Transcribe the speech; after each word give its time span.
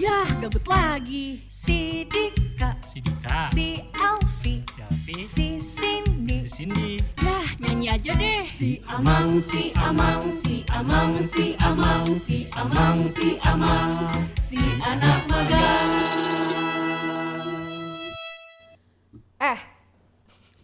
Yah, 0.00 0.24
gabut 0.40 0.64
lagi. 0.66 1.44
Si 1.48 2.08
Dika, 2.08 2.76
Si 2.86 2.98
Dika, 3.04 3.50
si 3.52 3.82
Alfi, 3.94 4.64
si 4.64 4.80
Alfi, 4.82 5.16
si 5.28 5.46
Cindy. 5.60 6.48
si 6.48 6.64
Cindy. 6.64 6.96
Yah, 7.20 7.46
nyanyi 7.60 7.86
aja 7.92 8.12
deh. 8.16 8.48
Si 8.48 8.80
Amang, 8.88 9.38
si 9.40 9.72
Amang, 9.76 10.24
si 10.42 10.64
Amang, 10.72 11.12
si 11.28 11.54
Amang, 11.60 12.06
si 12.18 12.38
Amang, 12.56 12.98
si 13.12 13.28
Amang, 13.44 13.92
si 14.40 14.60
anak 14.82 15.20
magang. 15.28 16.41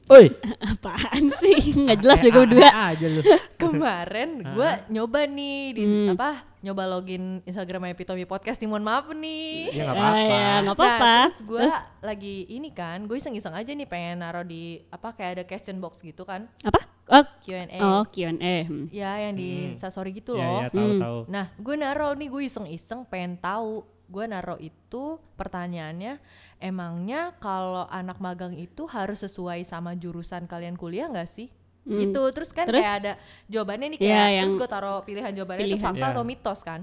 Oi, 0.09 0.33
Apaan 0.73 1.25
sih? 1.35 1.77
Nggak 1.79 1.99
jelas 2.01 2.19
juga 2.21 2.39
berdua. 2.43 2.69
aja 2.89 3.07
lu. 3.07 3.21
kemarin 3.61 4.41
gue 4.43 4.71
nyoba 4.89 5.21
nih 5.25 5.61
di 5.71 5.83
Hmm. 5.85 6.09
apa? 6.11 6.31
Nyoba 6.59 6.83
login 6.89 7.45
Instagram 7.45 7.87
Epitome 7.89 8.25
Podcast 8.25 8.59
nih, 8.59 8.67
mohon 8.67 8.83
maaf 8.83 9.07
nih. 9.11 9.69
Ya 9.71 9.85
nggak 9.85 9.95
Ah, 9.95 10.01
apa-apa. 10.03 10.19
ya, 10.19 10.51
nggak 10.59 10.75
apa-apa. 10.75 10.97
Nah, 10.99 11.23
terus 11.23 11.37
gue 11.41 11.61
Terus? 11.61 11.77
lagi 12.01 12.37
ini 12.49 12.69
kan, 12.71 12.99
gue 13.05 13.17
iseng-iseng 13.17 13.53
aja 13.53 13.71
nih 13.71 13.85
pengen 13.85 14.17
naruh 14.19 14.43
di 14.43 14.63
apa 14.87 15.13
kayak 15.13 15.33
ada 15.35 15.45
question 15.45 15.77
box 15.77 16.01
gitu 16.01 16.25
kan, 16.25 16.49
Apa? 16.63 16.81
Oh, 17.09 17.25
Q&A. 17.39 17.79
oh 17.79 18.05
Q&A. 18.07 18.57
Hmm. 18.65 18.89
Ya 18.91 19.17
yang 19.19 19.33
di 19.35 19.49
Instastory 19.71 20.13
gitu 20.15 20.35
Ya, 20.35 20.43
loh. 20.43 20.59
ya, 20.59 20.69
tahu 20.69 20.89
Hmm. 20.89 21.01
tahu. 21.01 21.19
Nah, 21.27 21.47
gue 21.55 21.75
naruh 21.75 22.13
nih, 22.15 22.29
gue 22.29 22.43
iseng-iseng 22.43 23.05
pengen 23.05 23.37
tahu. 23.37 23.85
Gue 24.09 24.25
naruh 24.25 24.57
itu 24.57 25.03
pertanyaannya, 25.37 26.17
emangnya 26.59 27.37
kalau 27.39 27.85
anak 27.87 28.17
magang 28.19 28.57
itu 28.57 28.89
harus 28.89 29.21
sesuai 29.21 29.63
sama 29.63 29.93
jurusan 29.93 30.49
kalian 30.49 30.75
kuliah 30.75 31.07
nggak 31.07 31.29
sih? 31.29 31.53
Hmm. 31.85 32.01
Gitu. 32.01 32.23
Terus 32.33 32.51
kan 32.51 32.65
Terus? 32.65 32.81
kayak 32.81 32.95
ada 33.01 33.13
jawabannya 33.47 33.97
nih 33.97 33.99
Iya, 34.01 34.09
kayak, 34.11 34.29
yang 34.33 34.49
terus 34.49 34.61
gue 34.61 34.69
taruh 34.69 34.99
pilihan 35.05 35.33
jawabannya 35.33 35.61
itu 35.63 35.69
pilihan. 35.77 35.87
fakta 35.87 36.01
Iya. 36.03 36.13
atau 36.13 36.25
mitos 36.25 36.61
kan? 36.65 36.81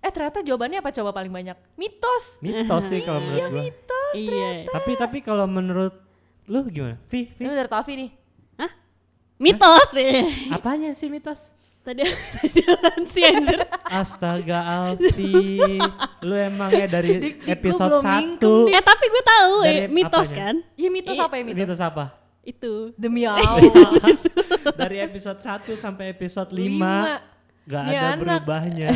Eh 0.00 0.10
ternyata 0.10 0.38
jawabannya 0.40 0.78
apa 0.80 0.90
coba 0.90 1.10
paling 1.12 1.28
banyak? 1.28 1.56
Mitos. 1.76 2.24
Mitos 2.40 2.84
sih 2.88 3.02
kalau 3.02 3.20
menurut 3.20 3.50
gua. 3.50 3.60
Mitos. 3.60 4.14
Iya. 4.16 4.50
Tapi 4.70 4.92
tapi 4.96 5.18
kalau 5.20 5.44
menurut 5.44 5.94
lu 6.46 6.66
gimana? 6.66 6.96
Vi, 7.06 7.30
Vi, 7.30 7.42
Ini 7.42 7.50
menurut 7.50 7.70
Alfi 7.70 7.94
nih. 7.94 8.10
Mitos 9.40 9.90
ya. 9.96 10.20
apanya 10.56 10.92
sih 10.92 11.08
mitos? 11.08 11.40
Tadi 11.80 12.04
sih 13.08 13.24
anjir? 13.24 13.56
Astaga 13.84 14.58
Alfi, 14.62 15.56
lu 16.28 16.34
emangnya 16.36 16.86
dari 16.90 17.16
dik, 17.16 17.34
gua 17.40 17.50
episode 17.50 17.94
1 18.36 18.68
Ya 18.68 18.80
tapi 18.80 19.04
gue 19.06 19.22
tahu 19.24 19.54
Dari 19.60 19.78
ya, 19.78 19.86
mitos 19.88 20.28
apanya? 20.28 20.36
kan? 20.36 20.54
Iya 20.76 20.88
mitos 20.88 21.16
Iya, 21.16 21.24
apa 21.24 21.34
ya 21.34 21.42
mitos? 21.42 21.58
mitos 21.58 21.80
apa? 21.80 22.04
Itu. 22.42 22.74
Demi 22.94 23.22
Allah. 23.28 23.60
Dari 24.76 24.96
episode 25.00 25.40
1 25.40 25.72
sampai 25.74 26.04
episode 26.10 26.48
5 26.48 26.58
Lima. 26.58 27.16
Gak 27.62 27.82
Ini 27.82 27.94
ada 27.94 28.08
anak. 28.10 28.20
berubahnya 28.40 28.88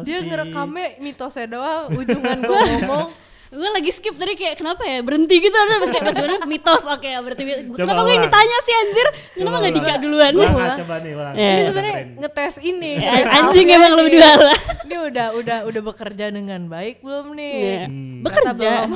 Dia 0.00 0.18
ngerekamnya 0.20 0.86
mitosnya 0.98 1.46
doang, 1.46 1.84
ujungan 1.92 2.38
gue 2.40 2.56
ngomong. 2.72 3.08
Gue 3.50 3.66
lagi 3.68 3.90
skip 3.90 4.14
tadi 4.14 4.34
kayak 4.34 4.56
kenapa 4.56 4.82
ya 4.82 4.98
berhenti 5.00 5.36
gitu 5.36 5.50
ada 5.50 5.82
kayak 5.82 6.14
gue 6.14 6.38
mitos 6.46 6.82
oke 6.82 7.02
berarti 7.02 7.42
mit- 7.42 7.66
Coba 7.68 7.82
kenapa 7.82 8.00
gue 8.04 8.16
ditanya 8.22 8.56
sih 8.60 8.74
anjir 8.76 9.06
kenapa 9.34 9.56
nggak 9.58 9.72
ulang. 9.72 9.82
Dika 9.82 9.94
duluan 9.98 10.32
Ulang, 10.32 10.54
Ulang. 10.54 10.78
coba 10.78 10.94
nih 10.96 11.12
ulang 11.12 11.34
Eh. 11.34 11.42
Ini 11.42 11.50
Kita 11.50 11.66
sebenarnya 11.66 11.96
ngetes 12.16 12.54
ini. 12.60 12.92
Eh, 12.94 13.02
ngetes 13.02 13.34
anjing 13.36 13.66
emang 13.68 13.90
lu 13.90 13.98
nih. 13.98 14.04
berdua 14.08 14.32
lah 14.40 14.58
Ini 14.80 14.96
udah 15.04 15.26
udah 15.34 15.58
udah 15.66 15.82
bekerja 15.84 16.26
dengan 16.28 16.60
baik 16.66 16.96
belum 17.00 17.26
nih? 17.32 17.54
Iya. 17.56 17.84
Hmm. 17.84 18.16
bekerja 18.22 18.50
belum. 18.52 18.90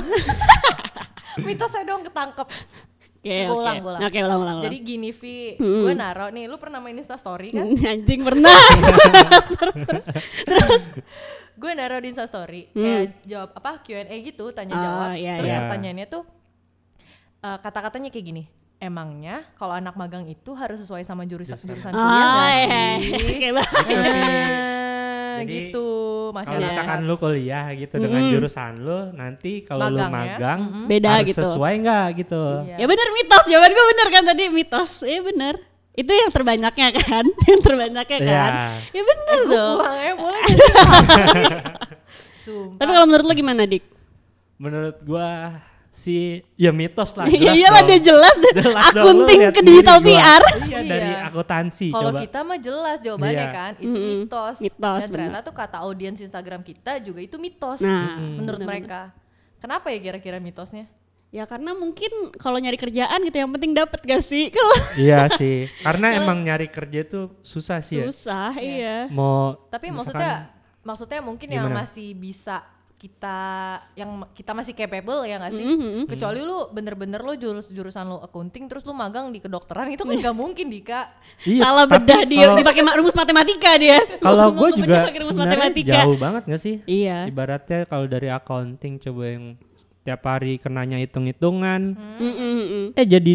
Mitosnya 1.45 1.83
dong 1.83 2.01
ketangkep. 2.01 2.47
Oke 3.25 3.33
Gua 3.41 3.49
oke 3.49 3.57
ulang, 3.57 3.75
ulang. 3.81 4.01
oke 4.05 4.19
ulang 4.21 4.39
ulang 4.39 4.57
Jadi 4.61 4.77
gini 4.79 5.09
Vi, 5.09 5.57
Hmm. 5.57 5.81
gue 5.81 5.93
naro 5.93 6.29
nih, 6.29 6.45
lu 6.45 6.55
pernah 6.55 6.77
main 6.77 6.93
Insta 6.93 7.17
Story 7.17 7.49
kan? 7.49 7.65
anjing 7.97 8.21
pernah 8.21 8.53
terus 10.45 10.83
gue 11.55 11.71
naro 11.73 11.97
di 11.97 12.07
Insta 12.07 12.25
Story, 12.25 12.69
Hmm. 12.69 12.77
kayak 12.77 13.01
jawab 13.25 13.49
apa 13.51 13.81
Q&A 13.81 14.05
gitu, 14.21 14.45
tanya 14.51 14.75
jawab. 14.75 15.09
Oh, 15.09 15.15
iya, 15.15 15.33
Terus 15.35 15.49
iya. 15.49 15.59
pertanyaannya 15.59 16.05
tuh 16.05 16.23
eh, 17.41 17.57
kata-katanya 17.59 18.09
kayak 18.09 18.25
gini. 18.25 18.43
Emangnya 18.75 19.47
kalau 19.55 19.71
anak 19.71 19.95
magang 19.95 20.27
itu 20.27 20.51
harus 20.53 20.77
sesuai 20.77 21.01
sama 21.01 21.23
jurusan 21.23 21.55
jurusan 21.57 21.89
kuliah 21.89 22.05
ah 22.05 22.27
nggak 22.29 22.51
iya 23.49 24.74
Jadi, 25.37 25.53
gitu 25.65 25.87
Kalau 26.31 26.59
misalkan 26.61 26.99
lu 27.03 27.15
kuliah 27.15 27.65
gitu 27.71 27.95
dengan 27.97 28.21
jurusan 28.27 28.71
lu 28.77 28.99
nanti 29.11 29.61
kalau 29.61 29.87
lu 29.87 29.99
Magang 29.99 30.59
ya. 30.59 30.67
Mm-mm. 30.67 30.85
beda 30.85 31.09
harus 31.11 31.27
gitu 31.27 31.41
sesuai 31.41 31.73
nggak 31.79 32.05
gitu 32.17 32.43
Iya. 32.63 32.75
ya 32.77 32.85
bener 32.85 33.07
mitos 33.11 33.43
jawaban 33.45 33.71
gue 33.71 33.85
bener 33.89 34.07
kan 34.09 34.23
tadi 34.25 34.43
mitos 34.47 34.91
ya 35.01 35.19
bener 35.19 35.55
itu 35.93 36.11
yang 36.11 36.29
terbanyaknya 36.29 36.87
kan 36.93 37.23
yang 37.47 37.59
terbanyaknya 37.61 38.17
Iya. 38.17 38.27
kan 38.27 38.53
ya 38.89 39.01
pulang 39.01 39.41
ya 39.97 40.13
boleh 40.13 40.39
nggak 40.43 40.57
sih? 40.57 40.73
Sumpah. 42.45 42.77
tapi 42.77 42.89
kalau 42.91 43.05
menurut 43.05 43.25
lo 43.25 43.33
gimana 43.33 43.63
dik 43.63 43.83
menurut 44.55 44.97
gua 45.01 45.59
si 45.95 46.43
ya 46.53 46.69
mitos 46.69 47.15
lah 47.15 47.23
jelas 47.25 47.55
iyalah 47.55 47.79
dong. 47.79 47.89
dia 47.89 47.99
jelas 48.03 48.35
lu 48.35 48.51
akunting 48.75 49.39
ke 49.49 49.61
digital 49.61 49.97
gua. 49.97 50.07
PR 50.09 50.41
iya 50.61 50.79
dari 50.83 51.09
Iya. 51.09 51.23
akuntansi 51.25 51.87
Kalau 51.89 52.11
kita 52.13 52.39
mah 52.41 52.59
jelas 52.59 52.97
jawabannya 52.99 53.31
Iya. 53.41 53.55
kan, 53.55 53.71
itu 53.77 53.87
Mm-mm. 53.89 54.09
mitos. 54.21 54.55
Mitos, 54.59 55.01
Dan 55.01 55.09
ternyata 55.09 55.39
tuh 55.41 55.53
kata 55.53 55.77
audiens 55.79 56.19
Instagram 56.19 56.61
kita 56.61 56.99
juga 56.99 57.19
itu 57.19 57.35
mitos 57.37 57.79
nah 57.79 58.19
menurut 58.19 58.59
bener-bener. 58.59 58.67
mereka. 58.83 59.01
Kenapa 59.57 59.87
ya 59.87 59.99
kira-kira 60.03 60.37
mitosnya? 60.37 60.85
ya 61.27 61.43
karena 61.43 61.71
mungkin 61.73 62.07
kalau 62.33 62.55
nyari 62.55 62.75
kerjaan 62.75 63.19
gitu 63.21 63.35
yang 63.35 63.51
penting 63.51 63.71
dapat 63.73 63.99
gak 64.01 64.19
sih 64.21 64.47
kalau 64.55 64.71
iya 64.95 65.27
sih 65.29 65.67
karena 65.81 66.15
emang 66.15 66.39
nyari 66.39 66.67
kerja 66.69 67.03
tuh 67.03 67.35
susah 67.41 67.79
sih 67.79 67.99
ya 67.99 68.05
susah 68.05 68.51
iya 68.55 68.97
mau 69.09 69.59
Tapi 69.67 69.91
misalkan- 69.91 70.15
maksudnya 70.15 70.35
maksudnya 70.81 71.19
mungkin 71.19 71.49
yang 71.49 71.67
Gimana? 71.67 71.83
masih 71.83 72.15
bisa 72.15 72.63
kita 72.95 73.37
yang 73.93 74.07
kita 74.31 74.51
masih 74.51 74.71
capable 74.71 75.23
ya 75.23 75.35
nggak 75.35 75.51
sih? 75.51 75.61
Mhm. 75.63 76.07
Kecuali 76.07 76.39
lu 76.39 76.69
bener-bener 76.69 77.19
lu 77.19 77.35
jurus 77.35 77.67
jurusan 77.67 78.07
lu 78.07 78.17
accounting 78.17 78.65
terus 78.65 78.81
lu 78.81 78.91
magang 78.91 79.29
di 79.29 79.37
kedokteran 79.37 79.89
itu 79.89 80.01
kan 80.01 80.15
nggak 80.15 80.33
mungkin 80.33 80.67
Dika. 80.67 81.11
Iya, 81.41 81.61
salah 81.61 81.85
bedah 81.85 82.23
dia 82.23 82.55
dipakai 82.55 82.81
ma- 82.81 82.95
rumus 82.95 83.11
matematika 83.11 83.71
dia 83.75 83.99
kalau 84.23 84.49
gue 84.53 84.69
juga 84.77 85.05
pakai 85.05 85.19
rumus 85.19 85.29
sebenarnya 85.29 85.59
matematika. 85.61 85.93
jauh 85.99 86.15
banget 86.15 86.41
gak 86.45 86.61
sih 86.61 86.75
iya 86.85 87.17
ibaratnya 87.25 87.79
kalau 87.83 88.05
dari 88.05 88.27
accounting 88.27 88.97
coba 88.97 89.23
yang 89.27 89.45
tiap 90.01 90.21
hari 90.23 90.55
kenanya 90.55 90.95
hitung-hitungan 90.95 91.99
Mm, 92.15 92.31
mm, 92.31 92.63
mm. 92.63 92.85
eh 92.93 93.05
jadi 93.05 93.33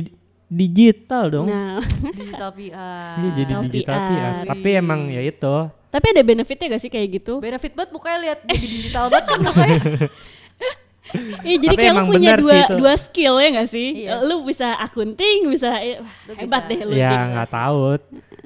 digital 0.51 1.25
dong 1.31 1.47
nah 1.47 1.79
Digital 2.19 2.51
PR. 2.51 3.15
Iya 3.17 3.31
jadi 3.33 3.53
Digital 3.55 3.63
digital 3.65 3.97
PR. 3.97 4.11
PR. 4.11 4.35
Tapi 4.51 4.69
emang 4.75 5.01
ya 5.07 5.23
itu. 5.23 5.55
tapi 5.91 6.07
ada 6.11 6.23
benefitnya 6.23 6.67
gak 6.71 6.83
sih 6.83 6.91
kayak 6.91 7.09
gitu 7.17 7.39
Benefit 7.39 7.73
banget 7.73 7.91
mukanya 7.91 8.19
lihat 8.21 8.39
jadi 8.45 8.67
digital 8.69 9.05
banget 9.07 9.25
kan 9.27 9.39
mukanya. 9.41 9.79
Iya 11.43 11.57
jadi 11.59 11.75
Tapi 11.75 11.83
kayak 11.83 11.95
lu 11.97 12.03
punya 12.07 12.31
dua 12.39 12.59
dua 12.71 12.95
skill 12.95 13.35
ya 13.43 13.49
gak 13.51 13.67
sih? 13.67 13.89
Iya. 14.07 14.23
Lu 14.23 14.47
bisa 14.47 14.79
akunting, 14.79 15.51
bisa 15.51 15.75
eh, 15.83 15.99
wah, 15.99 16.15
Lu 16.31 16.33
hebat 16.39 16.63
bisa. 16.63 16.71
deh 16.71 16.81
lu. 16.87 16.95
ya 16.95 17.11
Dik. 17.11 17.21
nggak 17.35 17.49
tahu. 17.51 17.79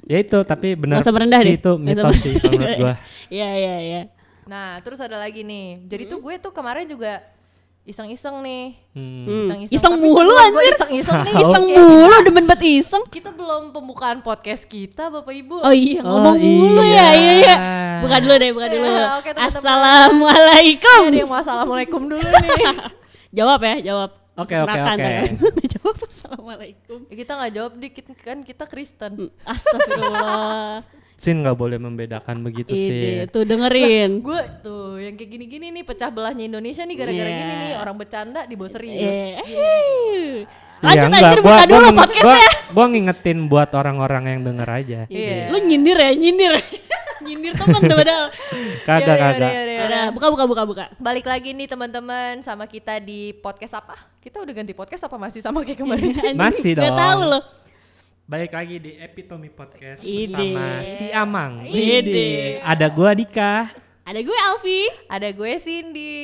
Ya 0.08 0.16
itu 0.20 0.38
tapi 0.44 0.68
benar 0.72 1.04
sih 1.04 1.12
deh. 1.12 1.54
itu 1.60 1.72
mitos 1.76 2.14
sih 2.24 2.32
kalau 2.40 2.56
menurut 2.56 2.76
gua. 2.80 2.94
Iya 3.36 3.48
iya 3.52 3.74
iya. 3.80 4.02
Nah, 4.44 4.80
terus 4.80 4.96
ada 5.00 5.16
lagi 5.16 5.40
nih. 5.40 5.84
Jadi 5.84 6.04
tuh 6.04 6.20
gue 6.20 6.34
tuh 6.36 6.52
kemarin 6.52 6.84
juga 6.84 7.20
iseng-iseng 7.84 8.40
nih. 8.40 8.64
Hmm. 8.96 9.24
Hmm. 9.28 9.40
Iseng-iseng. 9.44 9.74
Iseng 9.76 9.92
Tapi 9.92 10.04
mulu 10.08 10.34
anjir. 10.34 10.72
Iseng-iseng 10.72 11.18
nih. 11.20 11.34
Iseng 11.36 11.64
mulu 11.68 12.16
demen 12.24 12.44
banget 12.48 12.64
iseng. 12.80 13.04
Kita 13.06 13.28
belum 13.28 13.76
pembukaan 13.76 14.24
podcast 14.24 14.64
kita, 14.64 15.12
Bapak 15.12 15.36
Ibu. 15.36 15.60
Oh 15.60 15.74
iya 15.74 16.00
Oh, 16.00 16.16
ngomong 16.16 16.40
mulu 16.40 16.80
ya. 16.80 16.88
iya. 16.88 17.06
Iya 17.12 17.32
iya. 17.38 17.56
Buka 18.00 18.16
dulu 18.24 18.34
deh, 18.40 18.50
buka 18.50 18.66
dulu. 18.72 18.88
Iya, 18.88 19.04
oke, 19.20 19.30
teman-teman. 19.30 19.48
Assalamualaikum. 19.52 21.02
Ada 21.04 21.16
yang 21.20 21.28
mau 21.28 21.38
assalamualaikum 21.38 22.02
dulu 22.08 22.24
nih. 22.24 22.58
Jawab 23.38 23.60
ya, 23.60 23.74
jawab. 23.92 24.10
Oke, 24.34 24.54
oke, 24.58 24.78
oke. 24.78 25.12
jawab 25.78 25.96
assalamualaikum. 26.10 26.98
Ya, 27.06 27.14
kita 27.22 27.32
nggak 27.38 27.52
jawab 27.54 27.72
dikit 27.78 28.06
kan 28.18 28.42
kita 28.42 28.64
Kristen. 28.66 29.30
Astagfirullah. 29.46 30.82
Sin 31.24 31.40
nggak 31.40 31.56
boleh 31.56 31.80
membedakan 31.80 32.44
begitu 32.44 32.76
Ide, 32.76 32.84
sih. 32.84 33.16
tuh 33.32 33.48
dengerin. 33.48 34.20
Gue 34.20 34.44
tuh 34.60 35.00
yang 35.00 35.16
kayak 35.16 35.30
gini-gini 35.32 35.72
nih 35.72 35.80
pecah 35.80 36.12
belahnya 36.12 36.44
Indonesia 36.44 36.84
nih 36.84 36.96
gara-gara 37.00 37.26
Iya. 37.26 37.38
gini 37.40 37.54
nih 37.56 37.72
orang 37.80 37.96
bercanda 37.96 38.44
dibawa 38.44 38.68
serius. 38.68 39.00
Eh, 39.00 40.44
Iya, 40.84 41.00
Lanjut 41.00 41.08
gua- 41.08 41.32
buka 41.32 41.40
gua 41.40 41.64
dulu 41.64 41.88
podcastnya. 41.96 42.20
Gua, 42.20 42.36
gua 42.76 42.86
ngingetin 42.92 43.38
buat 43.48 43.70
orang-orang 43.72 44.24
yang 44.28 44.40
denger 44.44 44.68
aja. 44.68 45.00
Iya. 45.08 45.48
Lu 45.48 45.56
nyindir 45.58 45.96
ya, 45.96 46.10
nyindir. 46.12 46.52
nyindir 47.24 47.52
teman 47.56 47.80
tuh 47.80 47.96
padahal. 47.96 48.26
Kagak 48.84 49.16
kagak. 49.16 49.52
buka 50.12 50.26
buka 50.28 50.44
buka 50.44 50.62
buka. 50.68 50.84
Balik 51.00 51.24
lagi 51.24 51.56
nih 51.56 51.64
teman-teman 51.64 52.44
sama 52.44 52.68
kita 52.68 53.00
di 53.00 53.32
podcast 53.32 53.80
apa? 53.80 53.96
Kita 54.20 54.44
udah 54.44 54.52
ganti 54.52 54.76
podcast 54.76 55.08
apa 55.08 55.16
masih 55.16 55.40
sama 55.40 55.64
kayak 55.64 55.80
kemarin? 55.80 56.12
Masih 56.36 56.76
dong. 56.76 56.92
tahu 56.92 57.20
loh. 57.32 57.63
Balik 58.24 58.56
lagi 58.56 58.80
di 58.80 58.96
Epitome 58.96 59.52
Podcast 59.52 60.00
Ide. 60.00 60.32
bersama 60.32 60.64
si 60.82 61.06
Amang. 61.12 61.60
Ide. 61.62 62.56
Ada 62.64 62.88
gua 62.88 63.12
Dika. 63.12 63.68
Ada 64.04 64.20
gue 64.20 64.36
Alfi. 64.38 64.80
Ada 65.08 65.28
gue 65.28 65.52
Cindy. 65.56 66.16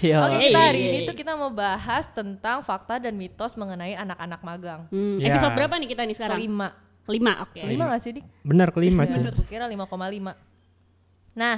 Yo. 0.00 0.20
Oke 0.20 0.36
kita 0.42 0.60
hari 0.60 0.80
ini 0.82 0.98
tuh 1.04 1.12
kita 1.12 1.32
mau 1.32 1.48
bahas 1.48 2.08
tentang 2.10 2.60
fakta 2.60 2.96
dan 2.96 3.16
mitos 3.16 3.52
mengenai 3.54 3.96
anak-anak 3.96 4.40
magang. 4.40 4.80
Hmm, 4.88 5.16
Ya. 5.16 5.32
Episode 5.32 5.56
berapa 5.56 5.76
nih 5.76 5.88
kita 5.88 6.02
nih 6.04 6.16
sekarang? 6.16 6.36
Kelima. 6.36 6.68
Kelima, 7.04 7.32
oke. 7.42 7.56
Kelima 7.58 7.84
gak 7.90 8.00
sih 8.00 8.12
Dik? 8.16 8.24
Benar 8.40 8.68
kelima 8.70 9.02
Ya. 9.04 9.16
Gue 9.18 9.44
kira 9.44 9.64
5,5. 9.66 10.36
Nah 11.32 11.56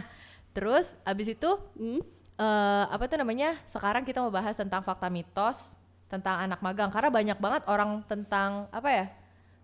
terus 0.50 0.94
abis 1.03 1.32
itu 1.32 1.50
Hmm? 1.75 2.03
eh 2.35 2.85
apa 2.87 3.06
tuh 3.06 3.19
namanya? 3.19 3.58
Sekarang 3.62 4.03
kita 4.03 4.19
mau 4.19 4.31
bahas 4.31 4.55
tentang 4.55 4.82
fakta 4.82 5.06
mitos 5.06 5.75
tentang 6.06 6.38
anak 6.41 6.58
magang 6.61 6.91
karena 6.91 7.11
banyak 7.11 7.38
banget 7.38 7.62
orang 7.67 8.03
tentang 8.06 8.67
apa 8.70 8.91
ya? 8.91 9.06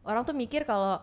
Orang 0.09 0.25
tuh 0.25 0.33
mikir 0.33 0.65
kalau 0.65 0.97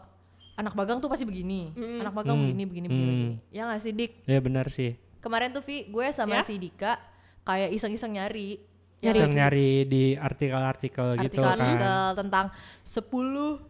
anak 0.55 0.73
magang 0.73 0.97
tuh 0.97 1.05
pasti 1.05 1.21
begini, 1.21 1.69
anak 1.75 2.09
magang 2.11 2.33
Hmm. 2.33 2.43
begini 2.43 2.63
begini 2.65 2.87
begini. 2.87 3.05
Hmm. 3.05 3.21
begini. 3.37 3.53
Ya 3.53 3.61
nggak 3.63 3.79
sih 3.79 3.91
Dik? 3.91 4.11
Ya 4.25 4.39
benar 4.39 4.65
sih. 4.67 4.91
Kemarin 5.19 5.49
tuh 5.51 5.61
Vi, 5.61 5.85
gue 5.85 6.05
sama 6.09 6.35
Ya? 6.35 6.41
si 6.41 6.55
Dika 6.55 6.97
kayak 7.41 7.69
iseng-iseng 7.71 8.13
nyari 8.13 8.57
ya 8.97 9.09
Nyari, 9.09 9.19
sih? 9.19 9.29
nyari 9.31 9.69
di 9.85 10.03
artikel-artikel 10.15 11.07
gitu 11.19 11.37
kan. 11.39 11.53
artikel-artikel 11.53 11.97
tentang 12.15 12.45
10 12.81 13.61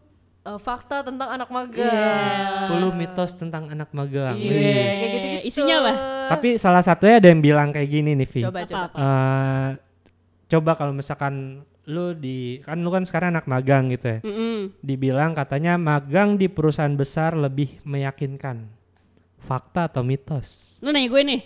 eh, 0.46 0.60
fakta 0.62 1.02
tentang 1.02 1.30
anak 1.32 1.50
magang. 1.50 1.90
Iya. 1.90 2.70
10 2.70 2.94
mitos 2.94 3.32
tentang 3.34 3.66
anak 3.66 3.90
magang. 3.92 4.36
Iya, 4.36 4.48
Wih. 4.48 4.62
kayak 4.62 5.10
gitu-gitu. 5.12 5.40
Isinya 5.44 5.76
apa? 5.82 5.92
Tapi 6.28 6.56
salah 6.56 6.80
satunya 6.80 7.18
ada 7.18 7.28
yang 7.28 7.42
bilang 7.42 7.70
kayak 7.70 7.90
gini 7.90 8.14
nih, 8.14 8.28
Vi. 8.30 8.42
Coba 8.42 8.62
coba. 8.64 8.86
Apa? 8.86 8.96
Eh, 8.96 9.70
coba 10.48 10.72
kalau 10.76 10.94
misalkan 10.94 11.66
lu 11.86 12.18
di 12.18 12.62
kan 12.66 12.82
lu 12.82 12.90
kan 12.90 13.06
sekarang 13.06 13.38
anak 13.38 13.46
magang 13.46 13.94
gitu 13.94 14.18
ya. 14.18 14.20
Mm-mm. 14.26 14.74
Dibilang 14.82 15.38
katanya 15.38 15.78
magang 15.78 16.38
di 16.38 16.50
perusahaan 16.50 16.94
besar 16.94 17.38
lebih 17.38 17.82
meyakinkan. 17.86 18.66
Fakta 19.46 19.86
atau 19.90 20.02
mitos? 20.02 20.82
Lu 20.82 20.90
nanya 20.90 21.10
gue 21.10 21.22
nih. 21.22 21.42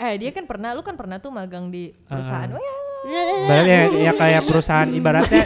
Eh, 0.00 0.14
dia 0.16 0.30
kan 0.32 0.46
pernah, 0.48 0.72
lu 0.72 0.80
kan 0.80 0.94
pernah 0.96 1.20
tuh 1.20 1.34
magang 1.34 1.68
di 1.68 1.92
perusahaan. 2.06 2.48
Ah. 2.48 2.56
Oh, 2.56 2.62
ya. 2.62 3.22
Berarti 3.48 3.70
ya, 3.70 3.84
ya 4.10 4.12
kayak 4.16 4.42
perusahaan 4.46 4.90
ibaratnya 4.92 5.44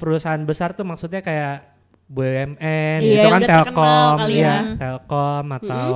perusahaan 0.00 0.42
besar 0.44 0.76
tuh 0.76 0.84
maksudnya 0.84 1.24
kayak 1.24 1.72
BUMN 2.06 3.00
Iya, 3.02 3.10
gitu 3.22 3.28
kan 3.34 3.42
Telkom, 3.42 4.18
iya, 4.30 4.38
ya. 4.38 4.56
Telkom 4.78 5.46
atau 5.58 5.90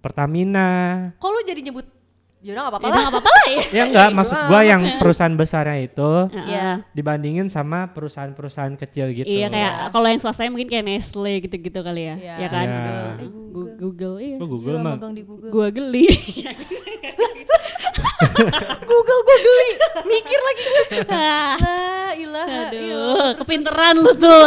Pertamina. 0.00 0.68
Kok 1.20 1.28
lu 1.28 1.40
jadi 1.44 1.60
nyebut? 1.60 1.84
Yaudah 2.40 2.62
gak 2.62 2.72
apa-apa 2.72 2.80
Ya 2.80 2.88
lah. 2.88 2.96
nggak 2.96 3.12
apa-apa 3.12 3.30
lah 3.30 3.44
ya. 3.44 3.62
Ya 3.76 3.82
enggak, 3.84 4.08
maksud 4.12 4.36
gua 4.48 4.60
yang 4.62 4.80
perusahaan 4.96 5.34
besarnya 5.34 5.78
itu 5.78 6.10
Iya. 6.32 6.68
dibandingin 6.90 7.46
sama 7.46 7.92
perusahaan-perusahaan 7.92 8.74
kecil 8.76 9.12
gitu. 9.12 9.28
Iya 9.28 9.46
kayak 9.46 9.72
kalau 9.92 10.06
yang 10.06 10.18
swasta 10.18 10.48
mungkin 10.48 10.66
kayak 10.66 10.82
Nestle 10.82 11.44
gitu-gitu 11.44 11.80
kali 11.80 12.02
ya. 12.02 12.16
Iya. 12.16 12.34
Ya 12.38 12.48
kan? 12.48 12.64
Iya. 12.64 12.80
Google. 13.20 13.68
Eh, 13.68 13.76
Google, 13.76 14.16
iya. 14.18 14.36
Lu 14.40 14.46
Google 14.48 14.76
mah 14.78 14.96
di 15.10 15.22
Google. 15.22 15.50
Gua 15.52 15.68
geli. 15.68 16.08
Google 18.82 19.20
gue 19.20 19.36
geli. 19.38 19.68
Mikir 20.06 20.40
lagi. 20.40 20.64
Ah, 21.08 21.56
La 21.56 21.76
ilaha 22.14 22.60
illallah. 22.72 23.26
Aduh, 23.26 23.30
kepinteran 23.36 23.94
lu 23.96 24.12
tuh. 24.14 24.44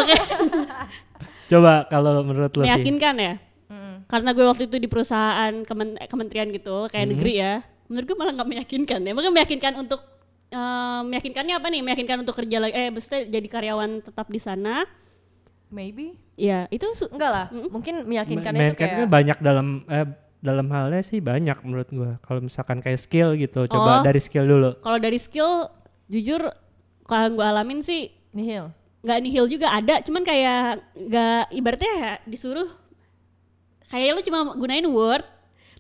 coba 1.52 1.86
kalau 1.88 2.24
menurut 2.24 2.52
lu. 2.54 2.64
Meyakinkan 2.64 3.16
ya? 3.18 3.34
Mm. 3.70 4.06
Karena 4.06 4.30
gue 4.32 4.46
waktu 4.46 4.64
itu 4.66 4.78
di 4.78 4.88
perusahaan 4.88 5.54
kemen- 5.62 6.00
kementerian 6.06 6.50
gitu, 6.50 6.90
kayak 6.90 7.08
negeri 7.08 7.34
ya. 7.36 7.54
Menurut 7.86 8.06
gue 8.06 8.18
malah 8.18 8.34
nggak 8.34 8.50
meyakinkan 8.50 9.00
ya. 9.00 9.12
Mungkin 9.12 9.32
meyakinkan 9.32 9.74
untuk 9.78 10.02
eh, 10.50 11.02
meyakinkannya 11.04 11.56
apa 11.56 11.68
nih? 11.68 11.82
Meyakinkan 11.82 12.18
untuk 12.20 12.36
kerja 12.36 12.58
lagi 12.58 12.74
eh 12.74 12.90
maksudnya 12.90 13.22
jadi 13.28 13.48
karyawan 13.50 13.92
tetap 14.02 14.28
di 14.28 14.38
sana. 14.38 14.84
Maybe. 15.68 16.16
Ya, 16.34 16.70
itu 16.70 16.86
su- 16.94 17.10
Enggak 17.10 17.32
lah. 17.32 17.46
Mungkin 17.50 18.06
meyakinkannya 18.06 18.72
itu 18.72 18.78
kayak 18.78 19.06
banyak 19.08 19.38
dalam 19.40 19.82
eh, 19.88 20.06
dalam 20.40 20.68
halnya 20.70 21.02
sih 21.02 21.18
banyak 21.18 21.58
menurut 21.62 21.90
gua. 21.90 22.12
Kalau 22.20 22.40
misalkan 22.40 22.78
kayak 22.78 23.00
skill 23.00 23.34
gitu, 23.34 23.66
coba 23.66 24.00
Oh. 24.00 24.04
dari 24.04 24.20
skill 24.20 24.44
dulu. 24.44 24.76
kalau 24.80 24.98
dari 24.98 25.18
skill 25.18 25.66
jujur 26.06 26.52
kalau 27.04 27.32
gue 27.32 27.44
alamin 27.44 27.80
sih 27.80 28.08
nihil. 28.30 28.70
nggak 29.00 29.20
nihil 29.20 29.46
juga 29.46 29.68
ada 29.70 30.00
cuman 30.00 30.22
kayak 30.22 30.80
nggak 30.96 31.52
ibaratnya 31.52 31.92
ya 31.94 32.12
disuruh 32.24 32.72
kayak 33.86 34.14
lu 34.14 34.22
cuma 34.22 34.54
gunain 34.54 34.86
word 34.86 35.28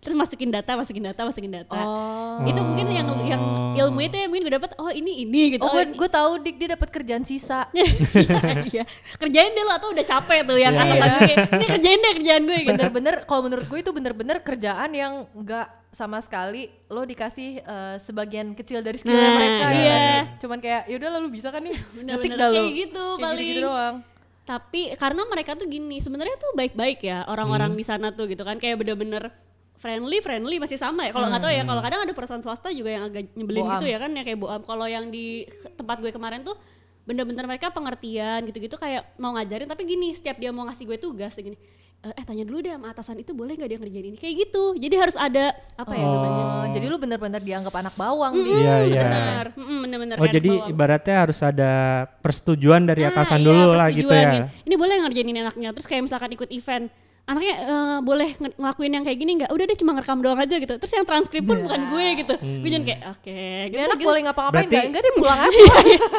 terus 0.04 0.14
masukin 0.14 0.50
data 0.50 0.72
masukin 0.74 1.02
data 1.02 1.22
masukin 1.24 1.50
data 1.50 1.72
Oh. 1.74 2.44
itu 2.44 2.60
mungkin 2.60 2.88
yang 2.90 3.08
yang 3.24 3.42
ilmu 3.74 4.00
itu 4.02 4.16
yang 4.16 4.28
mungkin 4.28 4.44
gue 4.44 4.54
dapet 4.54 4.72
oh 4.76 4.90
ini 4.90 5.24
ini 5.24 5.56
gitu 5.56 5.64
Oh, 5.64 5.72
gue 5.72 5.96
gue 5.96 6.10
tahu 6.10 6.32
Dik 6.40 6.56
dia 6.58 6.70
dapat 6.72 6.90
kerjaan 6.90 7.24
sisa. 7.24 7.72
iya 8.70 8.84
kerjain 9.16 9.50
deh 9.50 9.64
lo 9.64 9.74
atau 9.74 9.90
udah 9.90 10.04
capek 10.04 10.44
tuh 10.44 10.58
yang 10.58 10.74
Iya. 10.74 10.84
atasan 10.84 11.10
gue 11.10 11.36
ini 11.54 11.66
kerjain 11.70 12.00
deh 12.00 12.12
kerjaan 12.16 12.42
gue 12.44 12.58
gitu 12.60 12.72
Bener-bener 12.74 13.16
kalau 13.24 13.42
menurut 13.44 13.66
gue 13.66 13.80
itu 13.80 13.92
bener-bener 13.92 14.38
kerjaan 14.40 14.92
yang 14.92 15.14
enggak 15.32 15.66
sama 15.90 16.18
sekali 16.20 16.68
lo 16.88 17.02
dikasih 17.04 17.50
eh, 17.60 17.96
sebagian 17.98 18.52
kecil 18.52 18.82
dari 18.82 18.98
skillnya 18.98 19.22
Nah, 19.24 19.34
mereka 19.34 19.66
ya 19.66 19.74
iya. 19.74 19.96
sih? 19.96 20.22
cuman 20.42 20.58
kayak 20.60 20.82
yaudah 20.88 21.10
lah 21.10 21.20
lu 21.20 21.30
bisa 21.30 21.48
kan 21.48 21.62
nih 21.62 21.78
Bener-bener 21.96 22.18
ngetik 22.18 22.32
dah 22.34 22.48
lu 22.48 22.56
kayak 22.56 22.72
gitu 22.76 23.06
Kayak 23.06 23.22
paling. 23.22 23.46
gitu-gitu 23.46 23.64
doang 23.64 23.96
tapi 24.44 24.82
karena 24.94 25.24
mereka 25.24 25.56
tuh 25.56 25.64
gini 25.66 25.98
sebenarnya 25.98 26.36
tuh 26.36 26.52
baik-baik 26.52 27.00
ya 27.00 27.24
orang-orang 27.24 27.72
di 27.72 27.80
sana 27.82 28.12
tuh 28.12 28.28
gitu 28.28 28.44
kan 28.44 28.58
kayak 28.58 28.76
bener-bener 28.76 29.32
friendly 29.78 30.20
friendly 30.20 30.58
masih 30.58 30.76
sama 30.76 31.06
ya. 31.06 31.12
Kalau 31.12 31.28
nggak 31.28 31.44
tahu 31.44 31.52
ya 31.52 31.64
kalau 31.64 31.82
kadang 31.82 32.02
ada 32.02 32.14
perusahaan 32.14 32.40
swasta 32.40 32.72
juga 32.72 32.90
yang 32.90 33.04
agak 33.06 33.32
nyebelin 33.34 33.64
Boam. 33.64 33.74
gitu 33.78 33.86
ya 33.88 33.98
kan 34.00 34.12
ya 34.12 34.24
kayak 34.24 34.40
boam. 34.40 34.62
Kalau 34.64 34.86
yang 34.86 35.06
di 35.08 35.44
tempat 35.76 36.00
gue 36.00 36.10
kemarin 36.10 36.42
tuh 36.42 36.56
bener-bener 37.04 37.44
mereka 37.44 37.68
pengertian 37.68 38.48
gitu-gitu 38.48 38.80
kayak 38.80 39.04
mau 39.18 39.36
ngajarin 39.36 39.68
tapi 39.68 39.84
gini 39.84 40.16
setiap 40.16 40.40
dia 40.40 40.56
mau 40.56 40.64
ngasih 40.64 40.88
gue 40.88 40.96
tugas 40.96 41.36
gini 41.36 41.60
eh 42.00 42.12
eh, 42.12 42.24
tanya 42.24 42.44
dulu 42.44 42.60
deh 42.60 42.72
sama 42.72 42.92
atasan 42.92 43.16
itu 43.16 43.32
boleh 43.32 43.56
nggak 43.56 43.70
dia 43.72 43.80
ngerjain 43.80 44.08
ini? 44.12 44.18
Kayak 44.20 44.36
gitu. 44.44 44.76
Jadi 44.76 44.96
harus 45.00 45.16
ada 45.16 45.56
apa 45.80 45.96
ya 45.96 46.04
namanya? 46.04 46.44
Oh, 46.44 46.66
jadi 46.76 46.86
lu 46.92 47.00
bener-bener 47.00 47.40
dianggap 47.40 47.72
anak 47.80 47.96
bawang 47.96 48.34
Mm-mm, 48.36 48.44
di 48.44 48.52
Iya, 48.60 48.76
iya. 48.84 49.02
bener. 49.08 49.46
Bener-bener 49.56 50.16
Oh 50.20 50.28
jadi 50.28 50.52
bawang. 50.52 50.68
ibaratnya 50.68 51.16
harus 51.24 51.40
ada 51.40 51.72
persetujuan 52.20 52.84
dari 52.84 53.08
Ah, 53.08 53.12
atasan 53.16 53.40
iya, 53.40 53.48
dulu 53.48 53.72
lah 53.72 53.88
gitu 53.88 54.12
ya. 54.12 54.52
Ini 54.52 54.76
boleh 54.76 55.00
ngerjain 55.00 55.28
ini 55.28 55.40
anaknya. 55.48 55.72
Terus 55.72 55.88
kayak 55.88 56.04
misalkan 56.04 56.28
ikut 56.36 56.52
event, 56.52 56.92
anaknya 57.24 57.56
eh, 57.56 57.98
boleh 58.04 58.30
nge- 58.36 58.58
ngelakuin 58.60 58.92
yang 58.92 59.04
kayak 59.08 59.18
gini 59.18 59.32
nggak? 59.40 59.50
Udah 59.50 59.64
deh 59.64 59.78
cuma 59.80 59.92
ngerekam 59.96 60.20
doang 60.20 60.40
aja 60.40 60.56
gitu. 60.60 60.74
Terus 60.76 60.92
yang 60.92 61.06
transkrip 61.08 61.44
pun 61.48 61.58
bukan 61.64 61.82
gue 61.88 62.06
gitu. 62.20 62.34
Gue 62.36 62.70
jangan 62.70 62.86
kayak 62.86 63.02
oke. 63.16 63.32
Ini 63.32 63.72
gitu, 63.72 63.80
anak 63.80 63.98
gitu. 63.98 64.08
boleh 64.12 64.20
ngapa-ngapain 64.28 64.66
nggak? 64.68 64.84
Enggak 64.92 65.02
deh 65.02 65.14
pulang 65.16 65.40
aja 65.48 65.60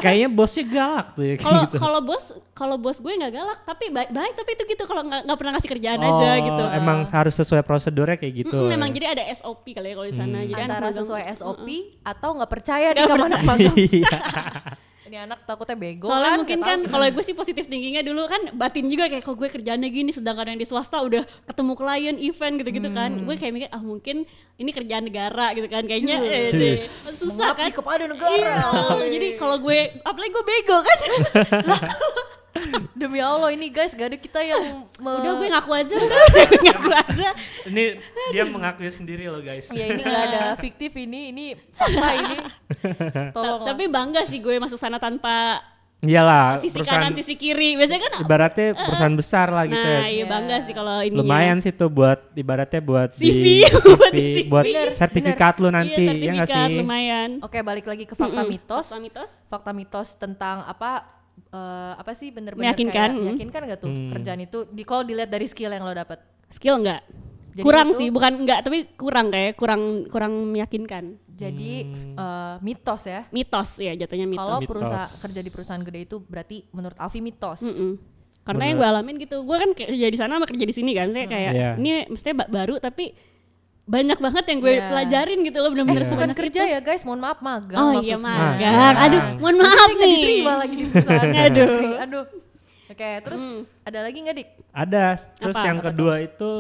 Kayaknya 0.00 0.28
bosnya 0.32 0.64
galak 0.64 1.06
tuh 1.12 1.24
ya 1.24 1.34
kayak 1.36 1.44
Kalau 1.44 1.62
gitu. 1.68 1.76
kalau 1.76 2.00
bos 2.00 2.24
kalau 2.54 2.76
bos 2.80 2.98
gue 2.98 3.12
nggak 3.12 3.32
galak 3.34 3.58
tapi 3.66 3.84
baik 3.90 4.10
baik 4.14 4.32
tapi 4.32 4.50
itu 4.56 4.62
gitu 4.64 4.82
kalau 4.86 5.02
nggak 5.04 5.36
pernah 5.36 5.52
ngasih 5.58 5.70
kerjaan 5.76 6.00
oh, 6.00 6.08
aja 6.08 6.30
gitu. 6.40 6.64
Emang 6.72 6.98
harus 7.04 7.34
sesuai 7.36 7.62
prosedurnya 7.62 8.16
kayak 8.16 8.34
gitu. 8.48 8.56
Mm-mm, 8.56 8.72
memang 8.72 8.88
jadi 8.88 9.06
ada 9.12 9.22
SOP 9.36 9.76
kali 9.76 9.92
ya 9.92 9.94
kalau 10.00 10.08
di 10.08 10.16
sana. 10.16 10.38
Jadi 10.40 10.56
anak 10.56 10.68
antara 10.80 10.88
sesuai 10.94 11.22
SOP 11.36 11.66
atau 12.00 12.30
nggak 12.40 12.50
percaya 12.50 12.88
di 12.90 13.00
Nggak 13.04 13.12
kamar 13.12 13.28
anak 13.28 13.42
magang 13.44 13.76
Iya. 13.76 14.08
ini 15.14 15.22
anak 15.30 15.46
takutnya 15.46 15.78
bego 15.78 16.10
Soalnya 16.10 16.26
kan 16.34 16.38
mungkin 16.42 16.58
kan 16.58 16.78
kalau 16.90 17.06
gue 17.06 17.22
sih 17.22 17.38
positif 17.38 17.70
tingginya 17.70 18.02
dulu 18.02 18.26
kan 18.26 18.50
batin 18.58 18.90
juga 18.90 19.06
kayak 19.06 19.22
kok 19.22 19.38
gue 19.38 19.46
kerjaannya 19.46 19.86
gini? 19.94 20.10
Sedangkan 20.10 20.50
yang 20.50 20.58
di 20.58 20.66
swasta 20.66 20.98
udah 20.98 21.22
ketemu 21.46 21.72
klien 21.78 22.16
event 22.18 22.54
gitu-gitu 22.58 22.90
kan. 22.90 23.10
Hmm. 23.14 23.22
gue 23.30 23.34
kayak 23.38 23.52
mikir 23.54 23.68
ah 23.70 23.78
mungkin 23.78 24.26
ini 24.58 24.70
kerjaan 24.74 25.06
negara 25.06 25.54
gitu 25.54 25.70
kan. 25.70 25.86
Kayaknya 25.86 26.18
Cus. 26.18 26.26
eh, 26.26 26.44
deh, 26.50 26.76
Cus. 26.82 26.90
susah 27.22 27.54
Mengabdi 27.54 27.62
kan? 27.62 27.70
kepada 27.78 28.04
negara. 28.10 28.54
Iya, 28.98 29.06
jadi 29.14 29.28
kalau 29.38 29.56
gue 29.62 29.78
apalagi 30.02 30.30
gue 30.34 30.44
bego 30.44 30.78
kan 30.82 30.98
demi 33.00 33.18
Allah 33.18 33.50
ini 33.50 33.68
guys 33.68 33.92
gak 33.92 34.14
ada 34.14 34.18
kita 34.18 34.40
yang 34.40 34.86
me- 34.96 35.16
udah 35.20 35.32
gue 35.36 35.48
ngaku 35.50 35.70
aja. 35.72 35.96
Ngaku 36.64 36.90
aja. 36.90 37.28
Ini 37.66 37.84
dia 38.30 38.44
mengakui 38.44 38.90
sendiri 38.90 39.28
loh 39.28 39.40
guys. 39.40 39.68
ya 39.70 39.90
ini 39.90 40.02
gak 40.02 40.22
ada 40.30 40.42
fiktif 40.64 40.92
ini 40.94 41.30
ini 41.30 41.44
fakta 41.74 42.08
ini. 42.14 42.36
Tolong 43.30 43.62
tapi 43.64 43.84
bangga 43.86 44.22
sih 44.24 44.38
gue 44.38 44.56
masuk 44.56 44.76
sana 44.76 44.96
tanpa 44.96 45.60
Iyalah 46.04 46.60
sisi 46.60 46.76
perusahaan 46.76 47.00
kanan 47.00 47.16
sisi 47.16 47.32
kiri. 47.32 47.80
Biasanya 47.80 48.00
kan 48.04 48.12
ibaratnya 48.20 48.68
perusahaan 48.76 49.16
besar 49.16 49.48
lah 49.48 49.64
gitu 49.64 49.80
nah 49.80 50.04
ya. 50.04 50.12
iya 50.12 50.24
bangga 50.28 50.56
sih 50.60 50.72
kalau 50.76 51.00
ini 51.00 51.16
Lumayan 51.16 51.58
sih 51.64 51.72
tuh 51.72 51.88
buat 51.88 52.20
ibaratnya 52.36 52.80
buat 52.84 53.16
CV, 53.16 53.24
di 53.24 53.64
buat 53.64 54.12
CV, 54.12 54.36
buat 54.52 54.64
Bener, 54.68 54.88
sertifikat 54.92 55.54
lu 55.64 55.72
nanti 55.72 56.04
iya 56.04 56.28
ya 56.28 56.30
nggak 56.36 56.48
sertifikat 56.52 56.68
sih? 56.68 56.80
lumayan. 56.84 57.30
Oke 57.40 57.58
balik 57.64 57.88
lagi 57.88 58.04
ke 58.04 58.12
fakta 58.12 58.44
mitos. 58.44 58.84
Fakta 58.92 59.00
mitos. 59.00 59.28
Fakta 59.48 59.70
mitos 59.72 60.08
tentang 60.20 60.56
apa 60.68 61.08
eh, 61.54 61.92
apa 61.94 62.12
sih 62.12 62.28
bener-bener 62.28 62.66
Meyakinkan, 62.66 62.90
kayak 62.90 63.10
mm. 63.12 63.24
meyakinkan 63.24 63.60
gak 63.64 63.78
tuh 63.78 63.88
Hmm. 63.88 64.08
kerjaan 64.08 64.40
itu 64.40 64.58
di 64.68 64.82
kalau 64.82 65.02
dilihat 65.02 65.28
dari 65.28 65.46
skill 65.46 65.70
yang 65.70 65.80
lo 65.80 65.92
dapat 65.92 66.18
skill 66.48 66.76
enggak 66.76 67.06
Jadi 67.48 67.62
kurang 67.62 67.88
itu- 67.88 67.98
sih 68.00 68.08
bukan 68.08 68.32
enggak 68.36 68.60
tapi 68.60 68.78
kurang 68.92 69.26
kayak 69.28 69.54
kurang 69.54 69.82
kurang 70.08 70.32
meyakinkan 70.48 71.14
jadi 71.28 71.72
Hmm. 71.84 72.14
eh, 72.16 72.54
mitos 72.60 73.02
ya 73.04 73.20
mitos 73.28 73.70
ya 73.76 73.92
jatuhnya 73.96 74.26
mitos 74.26 74.38
kalau 74.40 74.58
Mitos. 74.58 74.68
perusahaan 74.68 75.10
kerja 75.20 75.40
di 75.40 75.50
perusahaan 75.50 75.82
gede 75.82 76.00
itu 76.04 76.16
berarti 76.20 76.56
menurut 76.68 76.94
Alfi 76.96 77.20
mitos 77.20 77.62
Mm-mm. 77.62 77.92
karena 78.42 78.62
yang 78.64 78.76
gue 78.76 78.88
alamin 78.88 79.16
gitu 79.16 79.36
gue 79.40 79.56
kan 79.56 79.70
kerja 79.72 80.06
di 80.06 80.16
sana 80.16 80.36
sama 80.36 80.44
kerja 80.44 80.62
di 80.62 80.72
sini 80.72 80.92
kan 80.92 81.08
saya 81.08 81.24
kayak 81.24 81.52
Iya. 81.52 81.70
ini 81.76 81.90
mestinya 82.08 82.42
ba- 82.42 82.50
baru 82.52 82.76
tapi 82.76 83.14
banyak 83.84 84.16
banget 84.16 84.44
yang 84.46 84.58
gue 84.58 84.72
Iya. 84.72 84.88
pelajarin 84.88 85.38
gitu 85.42 85.58
loh 85.58 85.70
bener-bener 85.70 85.92
eh, 85.94 86.04
bukan 86.04 86.12
sebanyak 86.16 86.36
kerja 86.38 86.60
itu. 86.62 86.72
ya 86.72 86.80
guys 86.80 87.02
mohon 87.02 87.20
maaf 87.20 87.38
magang 87.38 87.76
oh 87.78 87.92
iya 87.98 88.16
maksudnya. 88.16 88.18
magang 88.18 88.72
Magang. 88.72 88.94
aduh 89.04 89.22
mohon 89.36 89.56
maaf 89.58 89.76
Nanti 89.78 89.92
nggak 89.92 90.00
nih 90.02 90.16
diterima 90.16 90.52
lagi 90.54 90.74
di 90.74 90.84
perusahaan 90.86 91.28
Aduh. 91.46 91.70
aduh 91.98 92.24
oke 92.86 93.08
terus 93.20 93.42
ada 93.82 93.98
lagi 94.00 94.18
nggak 94.18 94.36
dik 94.36 94.48
Ada. 94.70 95.04
Terus 95.34 95.54
Apa? 95.54 95.66
yang 95.66 95.78
Apa 95.78 95.86
kedua 95.86 96.14
itu 96.18 96.52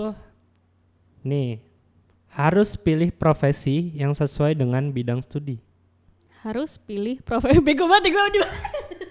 nih 1.22 1.50
harus 2.28 2.74
pilih 2.74 3.10
profesi 3.10 3.76
yang 3.92 4.10
sesuai 4.10 4.52
dengan 4.52 4.84
bidang 4.88 5.18
studi. 5.18 5.56
harus 6.40 6.76
pilih 6.78 7.22
profesi 7.22 7.56
bego 7.64 7.86
banget 7.86 8.12
gue 8.12 8.44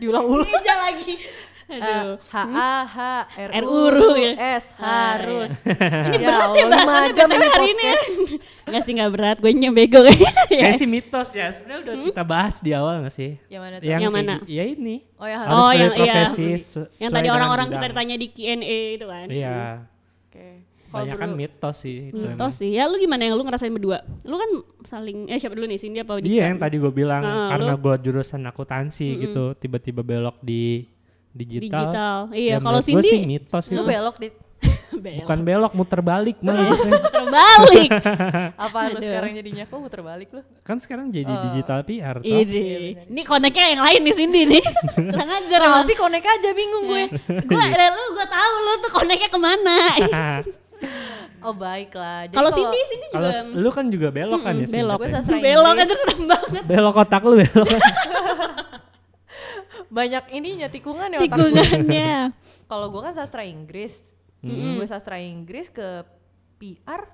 diulang-ulang 0.03 0.45
meja 0.45 0.75
lagi 0.81 1.15
Aduh. 1.63 2.19
H 2.21 2.35
A 2.35 2.73
H 2.85 2.97
R 3.33 3.49
R 3.49 3.63
U 3.63 3.87
R 3.87 3.95
U 3.95 4.09
ya. 4.13 4.35
S 4.59 4.67
harus. 4.75 5.63
Ini 6.05 6.17
Ya 6.19 6.27
berat 6.27 6.49
ya 6.51 6.65
lima 6.67 6.75
bahasannya 6.75 7.11
jam 7.15 7.29
ini 7.31 7.45
hari 7.47 7.67
ini 7.71 7.83
ya. 7.83 7.97
Enggak 8.67 8.81
sih 8.85 8.91
enggak 8.93 9.11
berat, 9.11 9.37
gue 9.39 9.51
bego 9.71 9.99
kayaknya. 10.03 10.31
Kayak 10.51 10.75
sih 10.75 10.85
mitos 10.85 11.29
ya. 11.31 11.47
Sebenarnya 11.49 11.81
udah 11.81 11.93
Hmm? 11.95 12.07
kita 12.11 12.23
bahas 12.23 12.55
di 12.59 12.71
awal 12.71 13.01
gak 13.01 13.15
sih? 13.15 13.39
Yang 13.47 13.61
mana 13.63 13.75
tuh? 13.79 13.87
Yang, 13.87 14.11
mana? 14.11 14.33
gi- 14.37 14.51
Ya 14.51 14.63
ini. 14.67 14.95
Oh 15.15 15.25
yang 15.25 15.39
Harus. 15.39 15.55
Oh, 15.55 15.71
yang- 15.71 15.93
iya. 15.95 16.13
profesi 16.27 16.45
Yang 16.99 17.11
tadi 17.11 17.27
orang-orang 17.31 17.67
kita 17.71 17.85
ditanya 17.87 18.15
di 18.19 18.27
Q&A 18.29 18.77
itu 18.91 19.05
kan. 19.07 19.27
Iya. 19.31 19.57
Oke. 20.27 20.47
Kalau 20.93 21.09
Banyak 21.09 21.17
kan 21.17 21.29
mitos 21.33 21.75
sih. 21.79 21.97
itu 22.07 22.21
Mitos 22.21 22.37
emang. 22.37 22.53
sih. 22.53 22.69
Ya 22.69 22.85
lu 22.85 22.95
gimana 22.95 23.21
yang 23.23 23.33
lu 23.33 23.41
ngerasain 23.41 23.67
berdua? 23.67 24.05
Lu 24.21 24.37
kan 24.37 24.49
saling 24.83 25.25
eh 25.25 25.35
siapa 25.35 25.51
dulu 25.51 25.65
nih 25.65 25.79
Cindy 25.79 25.99
apa 25.99 26.17
Dika? 26.17 26.29
Iya 26.29 26.43
yang 26.47 26.59
tadi 26.59 26.75
gue 26.77 26.91
bilang 26.91 27.19
Nah, 27.19 27.49
karena 27.49 27.73
gue 27.73 27.93
jurusan 27.99 28.41
akuntansi 28.43 29.07
gitu 29.19 29.43
tiba-tiba 29.55 29.99
belok 29.99 30.37
di 30.39 30.85
digital. 31.31 31.89
Digital. 31.89 32.17
Ya 32.29 32.37
Iya, 32.37 32.55
kalau 32.59 32.77
menurut 32.77 32.85
gua 32.85 33.01
Cindy 33.01 33.09
sih 33.09 33.21
mitos 33.25 33.65
Lu 33.67 33.73
itu. 33.73 33.83
belok 33.83 34.15
di 34.15 34.27
belok. 35.03 35.19
Bukan 35.19 35.39
belok 35.41 35.73
muter 35.73 35.99
balik 35.99 36.37
malah 36.39 36.61
Iya. 36.61 36.71
gitu. 36.71 36.97
terbalik. 37.09 37.89
apa 38.55 38.79
lu 38.85 38.99
sekarang 39.01 39.31
jadinya 39.33 39.63
kok 39.65 39.75
muter 39.75 40.01
balik 40.01 40.29
lu? 40.29 40.41
Kan 40.61 40.77
sekarang 40.77 41.09
jadi 41.09 41.33
digital 41.43 41.81
PR 41.81 42.15
toh. 42.15 42.29
Ini. 42.29 42.63
Ini 43.09 43.21
koneknya 43.25 43.65
yang 43.67 43.81
lain 43.81 44.01
di 44.03 44.13
Cindy 44.13 44.41
nih. 44.47 44.63
Kurang 45.09 45.29
ajar 45.33 45.59
tapi 45.81 45.93
konek 45.93 46.21
aja 46.23 46.49
bingung 46.53 46.85
gue. 46.85 47.03
Gue 47.43 47.65
lu 47.89 48.03
gue 48.13 48.27
tahu 48.29 48.53
lu 48.55 48.73
tuh 48.79 48.91
koneknya 48.93 49.27
ke 49.27 49.39
mana. 49.41 49.77
Oh 51.43 51.51
baiklah. 51.51 52.25
Jadi 52.25 52.33
Kalau 52.33 52.49
Cindy, 52.49 52.79
Cindy 52.85 53.07
Kalau 53.09 53.29
juga 53.29 53.41
s- 53.43 53.53
lu 53.53 53.69
kan 53.69 53.85
juga 53.87 54.07
belok 54.09 54.41
kan 54.41 54.53
ya 54.53 54.63
Mm, 54.63 54.73
belok. 54.73 54.97
Gue 54.97 55.09
sastra 55.09 55.37
belok 55.45 55.67
Inggris. 55.69 55.83
aja 55.83 55.95
serem 55.97 56.21
banget. 56.25 56.63
Belok 56.65 56.95
otak 56.97 57.21
lu 57.21 57.35
belok. 57.37 57.67
banyak 59.93 60.23
ininya 60.31 60.67
tikungan 60.67 61.07
ya 61.07 61.19
otak. 61.19 61.27
Tikungannya. 61.29 62.15
Kalau 62.71 62.87
gue 62.89 63.01
kan 63.01 63.13
sastra 63.13 63.43
Inggris. 63.43 63.93
Gue 64.41 64.83
sastra 64.83 65.17
Inggris 65.17 65.67
ke 65.67 66.03
PR 66.57 67.07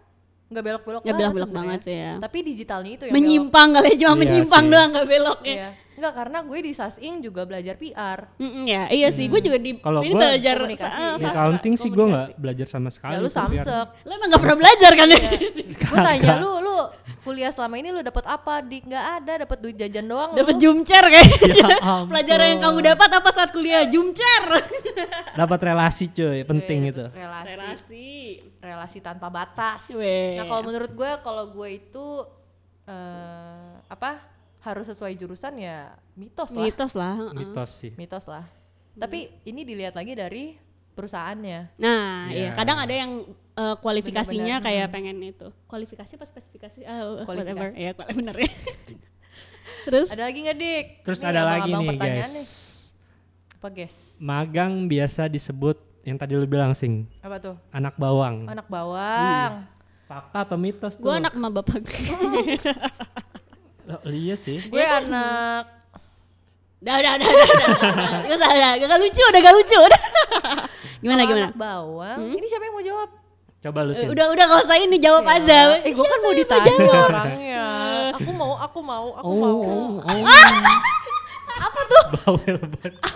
nggak 0.50 0.64
belok-belok 0.66 1.02
Nggak 1.02 1.14
banget 1.14 1.30
belok-belok 1.30 1.52
banget 1.54 1.80
sih 1.86 1.96
ya. 1.96 2.14
Tapi 2.18 2.38
digitalnya 2.42 2.92
itu 2.92 3.04
yang 3.06 3.14
Menyimpang 3.14 3.70
kali 3.70 3.88
ya, 3.88 3.96
cuma 3.96 4.10
Iya 4.10 4.18
menyimpang 4.18 4.64
sih. 4.64 4.72
doang 4.74 4.90
nggak 4.90 5.08
belok 5.08 5.40
ya. 5.42 5.54
Iya. 5.54 5.70
Enggak 6.00 6.14
karena 6.16 6.38
gue 6.42 6.60
di 6.64 6.72
Sasing 6.72 7.14
juga 7.20 7.42
belajar 7.44 7.76
PR. 7.76 8.20
Mm-mm, 8.40 8.64
ya, 8.64 8.88
iya 8.88 9.12
sih, 9.12 9.28
gue 9.28 9.38
juga 9.38 9.60
di 9.60 9.76
Kalau 9.78 10.00
ini 10.00 10.16
gua 10.16 10.22
belajar 10.26 10.56
komunikasi. 10.58 10.88
sa- 10.88 11.12
sastra, 11.12 11.30
accounting 11.30 11.74
sih 11.76 11.90
gue 11.92 12.06
nggak 12.08 12.28
belajar 12.40 12.66
sama 12.66 12.90
sekali. 12.90 13.14
Ya 13.14 13.20
lu 13.20 13.28
samsek. 13.28 13.88
Lo 14.08 14.12
emang 14.16 14.32
gak 14.32 14.42
pernah 14.42 14.58
belajar 14.58 14.92
kan 14.96 15.08
ya? 15.12 15.20
gue 15.84 15.98
tanya 16.00 16.34
lu 16.40 16.52
lu 16.64 16.78
kuliah 17.20 17.52
selama 17.52 17.76
ini 17.76 17.92
lu 17.92 18.00
dapat 18.00 18.26
apa? 18.26 18.64
Di 18.64 18.80
nggak 18.80 19.06
ada, 19.20 19.34
dapat 19.44 19.58
duit 19.60 19.76
jajan 19.76 20.08
doang. 20.08 20.32
Dapat 20.34 20.56
lu. 20.56 20.62
jumcer 20.64 21.04
kayaknya. 21.04 21.52
Ya. 21.52 21.94
Pelajaran 22.10 22.48
yang 22.48 22.62
kamu 22.64 22.80
dapat 22.88 23.10
apa 23.14 23.30
saat 23.30 23.50
kuliah? 23.52 23.84
Jumcer. 23.84 24.44
Dapat 25.36 25.60
relasi 25.62 26.08
cuy, 26.10 26.42
penting 26.42 26.80
Gue 26.82 26.92
itu. 26.96 27.06
Relasi. 27.12 28.10
Relasi 28.60 29.00
tanpa 29.00 29.28
batas. 29.28 29.88
Weh. 29.90 30.36
Nah 30.36 30.46
kalau 30.46 30.64
menurut 30.64 30.92
gue 30.92 31.12
kalau 31.20 31.50
gue 31.50 31.70
itu 31.74 32.06
eh 32.86 33.74
apa 33.86 34.20
harus 34.60 34.86
sesuai 34.86 35.16
jurusan 35.16 35.56
ya 35.56 35.92
mitos 36.14 36.52
lah. 36.52 36.64
Mitos 36.64 36.94
lah. 36.94 37.14
heeh. 37.18 37.34
Mitos 37.38 37.70
sih. 37.74 37.92
Mitos 37.96 38.26
lah. 38.26 38.44
Tapi 38.94 39.32
ini 39.44 39.64
dilihat 39.64 39.94
lagi 39.94 40.12
dari 40.12 40.60
perusahaannya. 40.92 41.80
Nah, 41.80 42.28
iya 42.28 42.52
Iya. 42.52 42.52
kadang 42.52 42.78
ada 42.78 42.92
yang 42.92 43.12
eh, 43.56 43.76
kualifikasinya 43.78 44.60
Benar-benar, 44.60 44.68
kayak 44.68 44.88
pengen 44.90 45.18
itu. 45.22 45.48
Kualifikasi 45.66 46.12
apa 46.14 46.26
spesifikasi? 46.26 46.80
Ah, 46.84 47.24
Kualifikasi. 47.24 47.40
whatever. 47.40 47.68
Iya, 47.74 47.92
kuali- 47.94 48.14
bener 48.14 48.36
ya. 48.38 48.52
Terus 49.86 50.08
Ada 50.10 50.24
lagi 50.26 50.40
nggak 50.44 50.58
dik? 50.58 50.86
Terus 51.02 51.20
Nih, 51.20 51.30
ada 51.30 51.42
lagi 51.46 51.72
nih 51.72 51.88
guys. 51.96 52.30
nih. 52.30 52.48
Apa 53.56 53.68
guys? 53.70 53.96
Magang 54.18 54.74
biasa 54.86 55.22
disebut 55.26 55.78
yang 56.10 56.18
tadi 56.18 56.34
lu 56.34 56.44
bilang 56.44 56.74
sing 56.74 57.06
Apa 57.22 57.38
tuh? 57.38 57.56
anak 57.70 57.94
bawang. 57.96 58.44
Anak 58.46 58.66
bawang. 58.66 59.70
Fakta 60.04 60.42
atau 60.42 60.58
mitos 60.58 60.98
tuh? 60.98 61.06
gue 61.06 61.14
anak 61.16 61.32
sama 61.32 61.50
bapak 61.50 61.80
gue. 61.80 62.58
Oh, 63.90 64.06
iya 64.06 64.34
sih. 64.34 64.62
Gue 64.64 64.82
anak 64.82 65.66
Dah, 66.80 66.96
dah, 66.96 67.14
dah, 67.14 67.26
dah, 67.26 67.44
dah. 67.52 67.70
Gak 68.24 68.38
usah, 68.38 68.50
dah. 68.50 68.74
Gak 68.78 69.00
lucu, 69.00 69.20
udah 69.20 69.42
gak 69.42 69.52
lucu. 69.52 69.78
Udah. 69.82 70.02
gimana, 70.98 71.22
gimana? 71.24 71.48
Anak 71.50 71.58
bawang. 71.58 72.20
Ini 72.30 72.46
siapa 72.46 72.64
yang 72.64 72.74
mau 72.74 72.82
jawab? 72.82 73.10
Coba 73.60 73.80
lu 73.84 73.92
Eh, 73.92 73.98
sih. 73.98 74.08
Udah, 74.08 74.26
udah 74.30 74.46
gak 74.46 74.62
usah 74.64 74.78
ini 74.78 74.96
jawab 74.96 75.26
aja. 75.26 75.82
Eh, 75.82 75.92
gue 75.92 76.06
kan 76.06 76.20
mau 76.22 76.32
ditanya 76.32 76.72
orangnya. 76.80 77.66
Aku 78.16 78.32
mau, 78.32 78.54
aku 78.56 78.80
mau, 78.80 79.06
aku 79.12 79.26
Oh, 79.26 79.36
mau. 79.36 79.58
oh, 79.60 79.90
oh. 80.00 80.22
Apa 81.68 81.80
tuh? 81.84 82.04
Bawel 82.16 82.56
banget. 82.64 82.94
Hmm, 82.96 83.10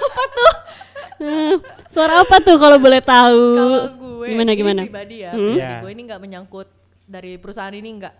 Suara 1.88 2.20
apa 2.20 2.36
tuh 2.40 2.56
kalau 2.56 2.78
boleh 2.78 3.00
tahu? 3.00 3.42
Kalau 3.54 3.82
gue 3.94 4.26
Gimana, 4.26 4.50
ini 4.50 4.58
gimana? 4.58 4.82
pribadi 4.84 5.18
ya, 5.20 5.32
Hmm? 5.32 5.40
pribadi 5.52 5.60
Iya. 5.60 5.80
gue 5.80 5.92
ini 5.92 6.02
nggak 6.04 6.22
menyangkut 6.22 6.68
dari 7.04 7.36
perusahaan 7.36 7.72
ini 7.72 7.90
nggak. 7.98 8.16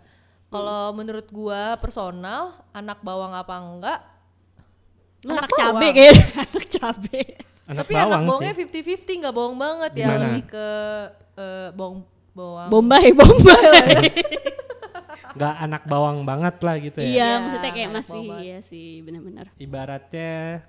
Kalau 0.48 0.92
menurut 0.92 1.26
gue 1.26 1.62
personal, 1.78 2.42
anak 2.72 3.00
bawang 3.00 3.32
apa 3.32 3.56
enggak? 3.56 4.00
Lu 5.22 5.32
Anak 5.32 5.48
anak 5.48 5.56
cabe 5.56 5.88
kayaknya. 5.90 6.24
anak 6.46 6.66
cabe. 6.70 7.22
Anak 7.64 7.82
Tapi 7.82 7.94
anak 7.96 8.08
bawang 8.12 8.24
bawangnya 8.28 8.54
sih. 8.54 8.66
50-50 8.68 9.22
nggak 9.24 9.34
bawang 9.34 9.56
banget 9.56 9.92
ya, 9.94 10.06
Gimana? 10.06 10.22
lebih 10.28 10.44
ke 10.46 10.68
eh, 11.34 11.70
bawang 11.72 11.98
bawang. 12.32 12.70
Bombay, 12.70 13.08
Bombay. 13.18 14.04
Gak 15.34 15.56
anak 15.60 15.84
bawang 15.84 16.22
banget 16.22 16.62
lah 16.62 16.76
gitu 16.78 17.02
ya. 17.02 17.08
iya, 17.08 17.30
maksudnya 17.42 17.72
kayak 17.74 17.90
anak 17.90 17.98
masih 18.00 18.22
bawang. 18.22 18.40
iya 18.40 18.58
sih, 18.62 19.02
benar-benar. 19.02 19.46
Ibaratnya 19.58 20.62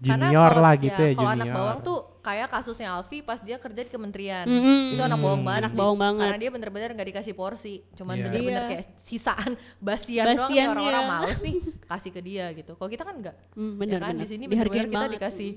junior 0.00 0.48
kalau- 0.48 0.62
lah 0.62 0.74
gitu 0.76 0.96
ya, 0.98 1.12
Kalau 1.12 1.20
junior. 1.26 1.36
anak 1.36 1.46
bawang 1.52 1.78
tuh 1.80 1.98
kayak 2.20 2.48
kasusnya 2.48 2.88
Alfi 2.90 3.18
pas 3.20 3.38
dia 3.38 3.56
kerja 3.56 3.80
di 3.80 3.88
kementerian. 3.88 4.44
Mm-mm. 4.44 4.92
Itu 4.92 5.02
anak 5.02 5.18
bawang 5.18 5.42
banget. 5.42 5.60
Anak 5.62 5.74
bawang 5.74 5.98
banget. 5.98 6.26
Karena 6.26 6.38
dia 6.38 6.50
bener-bener 6.50 6.90
nggak 6.92 7.08
dikasih 7.10 7.34
porsi. 7.34 7.74
Cuman 7.92 8.14
Iya. 8.14 8.24
bener-bener 8.26 8.62
Iya. 8.62 8.70
kayak 8.70 8.84
sisaan 9.00 9.52
basian, 9.78 10.24
doang 10.26 10.40
Basian, 10.42 10.56
nih 10.56 10.70
orang-orang 10.70 11.00
iya. 11.02 11.12
males 11.14 11.38
nih 11.40 11.56
kasih 11.82 12.10
ke 12.10 12.20
dia 12.20 12.46
gitu. 12.52 12.72
Kalau 12.74 12.88
kita 12.88 13.02
kan 13.02 13.14
enggak. 13.14 13.36
Hmm, 13.52 13.76
Ya 13.78 13.98
kan 13.98 14.14
di 14.14 14.26
sini 14.26 14.44
bener-bener 14.46 14.84
kita 14.84 14.96
banget. 14.98 15.12
dikasih 15.16 15.50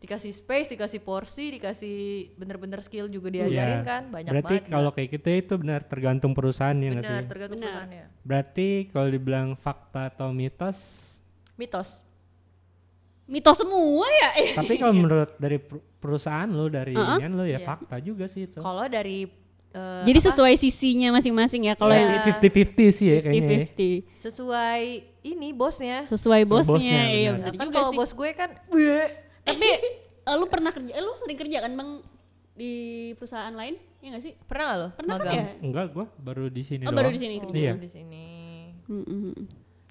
dikasih 0.00 0.32
space, 0.32 0.68
dikasih 0.70 1.00
porsi, 1.02 1.52
dikasih 1.52 1.96
bener-bener 2.34 2.80
skill 2.80 3.04
juga 3.06 3.28
diajarin 3.28 3.52
Iya. 3.76 3.84
kan 3.86 4.02
banyak 4.08 4.32
Berarti 4.32 4.54
banget. 4.56 4.72
kalau 4.72 4.90
kayak 4.90 5.08
gitu 5.10 5.28
itu 5.30 5.54
benar 5.56 5.80
tergantung 5.84 6.32
perusahaan 6.32 6.72
ya 6.72 6.88
nggak 6.90 7.04
benar 7.04 7.20
sih? 7.20 7.28
tergantung 7.28 7.58
Benar. 7.58 7.68
perusahaannya. 7.84 8.04
Berarti 8.22 8.68
kalau 8.88 9.08
dibilang 9.08 9.48
fakta 9.54 10.08
atau 10.08 10.28
mitos, 10.30 10.78
Mitos. 11.54 12.00
Mitos 13.30 13.56
semua 13.56 14.06
ya. 14.10 14.30
tapi 14.58 14.74
kalau 14.74 14.90
menurut 14.92 15.30
dari 15.36 15.56
per- 15.56 15.78
perusahaan 15.96 16.44
lu 16.44 16.66
dari 16.66 16.92
Uh-uh. 16.92 17.16
inian 17.16 17.32
lu 17.32 17.44
ya 17.44 17.56
Iya. 17.56 17.58
fakta 17.62 17.96
juga 17.98 18.26
sih 18.26 18.44
itu. 18.44 18.58
Kalau 18.58 18.84
dari 18.84 19.30
eh, 19.70 20.02
Jadi 20.02 20.18
apa, 20.18 20.26
sesuai 20.28 20.54
sisinya 20.56 21.14
masing-masing 21.14 21.62
ya. 21.64 21.74
Kalau 21.74 21.94
Iya. 21.94 22.00
yang 22.00 22.10
Berarti 22.26 22.48
50-50 22.50 22.90
sih 22.90 23.06
ya 23.06 23.18
kayaknya. 23.20 23.38
ya. 23.38 23.58
50-50 23.70 24.18
sesuai 24.18 24.82
ini 25.22 25.48
bosnya. 25.52 25.98
sesuai 26.04 26.42
Sesuai 26.42 26.42
bosnya, 26.44 26.74
bosnya, 26.74 27.00
iya 27.08 27.30
benar. 27.32 27.52
Kan 27.54 27.66
juga 27.66 27.78
kalau 27.78 27.90
bos 27.94 28.10
gue 28.10 28.30
kan. 28.32 28.50
Tapi 29.46 29.68
eh, 30.20 30.34
lu 30.34 30.46
pernah 30.46 30.70
kerja, 30.70 30.90
eh, 30.90 31.00
lu 31.00 31.12
sering 31.14 31.38
kerja 31.38 31.58
kan 31.60 31.72
bang 31.72 31.90
di 32.52 32.72
perusahaan 33.14 33.52
lain? 33.52 33.78
Iya 34.00 34.08
gak 34.10 34.22
sih? 34.22 34.32
pernah 34.42 34.64
gak 34.66 34.76
lo? 34.76 34.88
Pernah 34.92 35.14
kan 35.14 35.22
magang? 35.22 35.36
ya? 35.36 35.46
Enggak, 35.60 35.86
gua 35.92 36.06
baru 36.16 36.48
di 36.48 36.62
sini 36.62 36.82
Oh 36.82 36.88
doang. 36.88 36.98
baru 36.98 37.08
di 37.10 37.20
sini 37.20 37.34
Oh, 37.36 37.42
kerja. 37.44 37.60
Iya. 37.60 37.72
di 37.76 37.90
sini. 37.90 38.26
Mm-mm. 38.86 39.32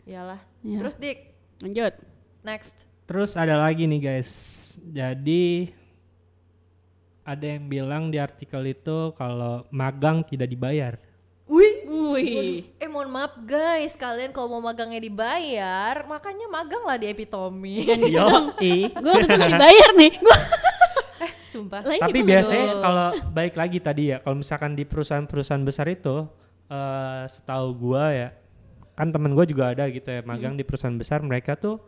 Iyalah. 0.04 0.42
Iya. 0.60 0.78
Terus 0.82 0.96
Dik, 0.98 1.18
Lanjut. 1.62 1.94
next. 2.42 2.89
Terus 3.10 3.34
ada 3.34 3.58
lagi 3.58 3.90
nih 3.90 3.98
guys. 4.00 4.32
Jadi 4.78 5.74
ada 7.26 7.46
yang 7.46 7.66
bilang 7.66 8.04
di 8.10 8.22
artikel 8.22 8.62
itu 8.66 9.14
kalau 9.18 9.66
magang 9.70 10.22
tidak 10.22 10.46
dibayar. 10.46 10.94
Wih, 11.50 11.90
Wih. 11.90 12.78
eh 12.78 12.86
mohon 12.86 13.10
maaf 13.10 13.34
guys, 13.42 13.98
kalian 13.98 14.30
kalau 14.30 14.54
mau 14.54 14.70
magangnya 14.70 15.02
dibayar, 15.02 16.06
makanya 16.06 16.46
magang 16.46 16.86
lah 16.86 16.94
di 16.94 17.10
Epitomi. 17.10 17.90
Yo, 18.06 18.54
i. 18.62 18.86
Gue 18.94 19.10
waktu 19.10 19.26
itu 19.26 19.34
gak 19.34 19.52
dibayar 19.58 19.90
nih. 19.98 20.12
Gua 20.22 20.38
Sumpah. 21.54 21.82
Lah, 21.82 21.98
iya, 21.98 22.06
Tapi 22.06 22.20
biasanya 22.22 22.78
kalau 22.78 23.08
baik 23.34 23.58
lagi 23.58 23.82
tadi 23.82 24.14
ya, 24.14 24.22
kalau 24.22 24.38
misalkan 24.38 24.78
di 24.78 24.86
perusahaan-perusahaan 24.86 25.66
besar 25.66 25.90
itu, 25.90 26.30
eh 26.70 27.24
setahu 27.26 27.74
gua 27.74 28.14
ya, 28.14 28.30
kan 28.94 29.10
temen 29.10 29.34
gua 29.34 29.50
juga 29.50 29.74
ada 29.74 29.90
gitu 29.90 30.06
ya, 30.06 30.22
magang 30.22 30.54
Hmm. 30.54 30.62
di 30.62 30.66
perusahaan 30.70 30.94
besar, 30.94 31.26
mereka 31.26 31.58
tuh 31.58 31.82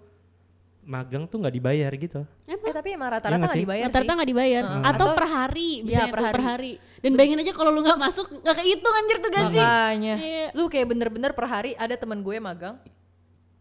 magang 0.82 1.24
tuh 1.26 1.38
nggak 1.38 1.54
dibayar 1.54 1.92
gitu. 1.94 2.26
Eh 2.44 2.74
tapi 2.74 2.90
emang 2.92 3.08
Iya 3.08 3.16
rata-rata 3.16 3.30
nggak 3.32 3.42
nggak 3.44 3.54
sih? 3.54 3.64
dibayar 3.64 3.86
rata-rata 3.86 4.12
nggak 4.12 4.30
dibayar. 4.30 4.64
Heeh. 4.66 4.82
atau 4.82 4.90
Atau- 4.92 5.14
per 5.14 5.28
hari 5.28 5.70
Iya, 5.72 5.84
bisa 5.84 6.02
per 6.02 6.12
per, 6.12 6.20
hari. 6.20 6.34
per 6.34 6.42
hari. 6.44 6.72
Dan 7.00 7.12
bayangin 7.14 7.40
aja 7.40 7.52
kalau 7.52 7.70
lu 7.70 7.82
nggak 7.82 8.00
masuk 8.00 8.26
nggak 8.32 8.56
kehitung 8.58 8.96
anjir 8.96 9.18
tuh 9.18 9.32
gaji. 9.32 9.58
Makanya, 9.58 10.16
Iya. 10.18 10.46
lu 10.52 10.64
kayak 10.68 10.88
bener-bener 10.88 11.32
per 11.32 11.46
hari 11.46 11.72
ada 11.76 11.94
temen 11.94 12.20
gue 12.20 12.36
magang, 12.38 12.76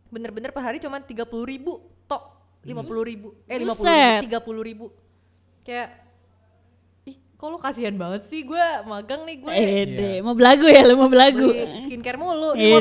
bener-bener 0.06 0.50
per 0.50 0.62
hari 0.62 0.78
cuma 0.78 0.98
tiga 0.98 1.22
puluh 1.22 1.44
ribu, 1.44 1.72
tok. 2.04 2.40
lima 2.60 2.80
puluh 2.80 3.00
ribu, 3.02 3.32
eh 3.44 3.56
lima 3.56 3.72
puluh 3.72 3.88
tiga 4.20 4.36
puluh 4.38 4.60
ribu, 4.60 4.92
kayak, 5.62 5.96
ih, 7.04 7.16
kok 7.32 7.46
lu 7.46 7.56
kasihan 7.56 7.94
banget 7.94 8.28
sih? 8.28 8.44
Gue 8.44 8.60
magang 8.84 9.24
nih 9.24 9.36
gue. 9.38 9.48
eh 9.50 9.84
deh 9.86 10.16
mau 10.20 10.32
belagu 10.32 10.64
ya 10.66 10.84
lu 10.84 10.92
mau 10.94 11.08
belagu. 11.08 11.48
Beli 11.48 11.80
skincare 11.80 12.16
mulu 12.16 12.52
deh. 12.52 12.80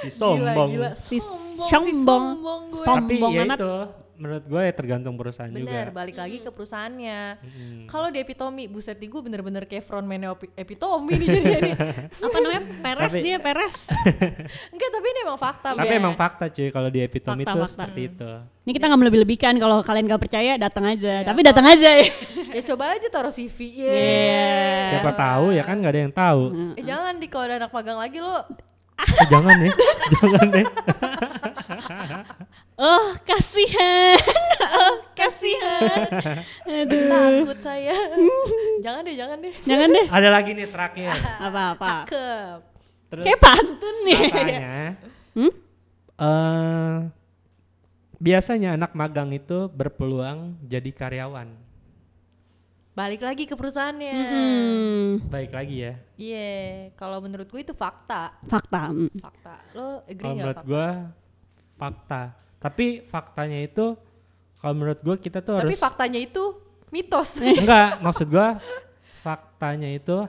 Si 0.00 0.08
sombong. 0.08 0.68
Gila, 0.72 0.88
gila, 0.88 0.90
Si 0.96 1.18
sombong, 1.52 1.84
si 1.84 1.92
sombong. 1.92 2.24
sombong 2.32 2.60
gue. 2.68 2.84
Tapi 2.84 3.14
Sombong 3.16 3.32
ya 3.32 3.44
itu 3.48 3.72
menurut 4.20 4.44
gue 4.44 4.60
ya 4.60 4.72
tergantung 4.76 5.16
perusahaan 5.16 5.48
Bener, 5.48 5.88
juga. 5.88 5.96
balik 5.96 6.20
lagi 6.20 6.44
ke 6.44 6.52
perusahaannya. 6.52 7.20
Mm. 7.40 7.80
Kalau 7.88 8.12
di 8.12 8.20
epitomi, 8.20 8.68
buset 8.68 9.00
di 9.00 9.08
gue 9.08 9.16
bener-bener 9.16 9.64
kayak 9.64 9.80
frontman 9.80 10.20
epi- 10.28 10.52
epitomi 10.52 11.16
nih 11.16 11.28
jadinya 11.30 11.58
nih. 11.64 11.74
Apa 12.28 12.36
namanya? 12.36 12.62
Peres 12.84 13.12
Tapi- 13.16 13.24
dia, 13.24 13.36
peres. 13.40 13.76
Enggak, 14.76 14.90
tapi 14.92 15.06
ini 15.08 15.20
emang 15.24 15.40
fakta. 15.40 15.68
Tapi 15.72 15.88
Beb. 15.88 16.00
emang 16.04 16.14
fakta 16.14 16.52
cuy 16.52 16.68
kalau 16.68 16.92
di 16.92 17.00
epitome 17.00 17.40
Fakta, 17.40 17.48
itu 17.48 17.58
fakta. 17.58 17.72
seperti 17.72 18.00
itu. 18.12 18.30
Ini 18.60 18.72
kita 18.76 18.84
nggak 18.92 19.00
melebih-lebihkan 19.00 19.54
kalau 19.56 19.76
kalian 19.80 20.04
gak 20.04 20.20
percaya 20.20 20.52
datang 20.60 20.84
aja. 20.84 21.12
Iya, 21.16 21.24
Tapi 21.24 21.40
datang 21.40 21.64
aja 21.64 21.90
ya. 21.96 22.06
Ya 22.50 22.62
coba 22.66 22.92
aja 22.92 23.06
taruh 23.08 23.30
CV. 23.30 23.56
Yeay. 23.78 23.88
Iya. 23.88 24.50
Siapa 24.90 25.14
tahu 25.14 25.54
ya 25.54 25.62
kan 25.62 25.80
nggak 25.80 25.92
ada 25.96 26.00
yang 26.02 26.12
tahu. 26.12 26.42
Eh 26.76 26.82
jangan 26.82 27.16
di 27.16 27.24
kalau 27.24 27.46
ada 27.46 27.56
anak 27.56 27.72
magang 27.72 27.96
lagi 27.96 28.18
lo 28.18 28.42
Eh, 29.00 29.26
jangan 29.32 29.56
nih, 29.56 29.72
jangan 30.12 30.48
nih. 30.52 30.66
Oh, 32.76 33.12
kasihan. 33.22 34.16
Oh, 34.60 34.94
kasihan. 35.16 36.04
Aduh. 36.62 37.08
takut 37.42 37.58
saya. 37.60 37.96
jangan 38.84 39.02
deh, 39.02 39.16
jangan 39.16 39.36
deh. 39.40 39.54
Jangan 39.60 39.88
deh. 39.88 40.06
Ada 40.06 40.28
lagi 40.28 40.50
nih 40.52 40.68
terakhir. 40.68 41.16
Apa-apa. 41.48 42.04
Cakep. 42.04 42.58
Terus 43.08 43.24
Kayak 43.24 43.40
pantun 43.40 43.96
nih. 44.04 44.20
katanya, 44.22 44.74
Hmm? 45.30 45.52
eh, 46.18 46.96
biasanya 48.16 48.76
anak 48.76 48.92
magang 48.92 49.32
itu 49.32 49.66
berpeluang 49.66 50.60
jadi 50.62 50.90
karyawan. 50.92 51.48
Balik 52.92 53.24
lagi 53.24 53.44
ke 53.44 53.54
perusahaannya. 53.54 54.12
Hmm, 54.12 55.08
Baik 55.24 55.50
lagi 55.50 55.76
ya. 55.80 55.94
Iya, 56.14 56.52
kalau 56.94 57.18
menurut 57.18 57.48
gue 57.48 57.60
itu 57.62 57.72
fakta. 57.72 58.36
fakta. 58.44 58.92
mm. 58.92 59.08
Fakta. 59.16 59.54
Lo 59.72 60.04
agree 60.04 60.20
Kalau 60.20 60.34
nggak 60.36 60.44
menurut 60.44 60.58
fakta? 60.60 60.86
Fakta. 61.80 62.22
Tapi 62.58 62.86
faktanya 63.02 63.56
itu 63.58 63.96
kalau 64.56 64.74
menurut 64.74 65.00
gua 65.00 65.16
kita 65.16 65.40
tuh 65.40 65.56
Tapi 65.56 65.72
harus 65.72 65.80
faktanya 65.80 66.20
itu 66.20 66.44
mitos. 66.90 67.40
enggak 67.62 67.96
maksud 67.98 68.28
gua 68.28 68.60
faktanya 69.18 69.88
itu 69.90 70.28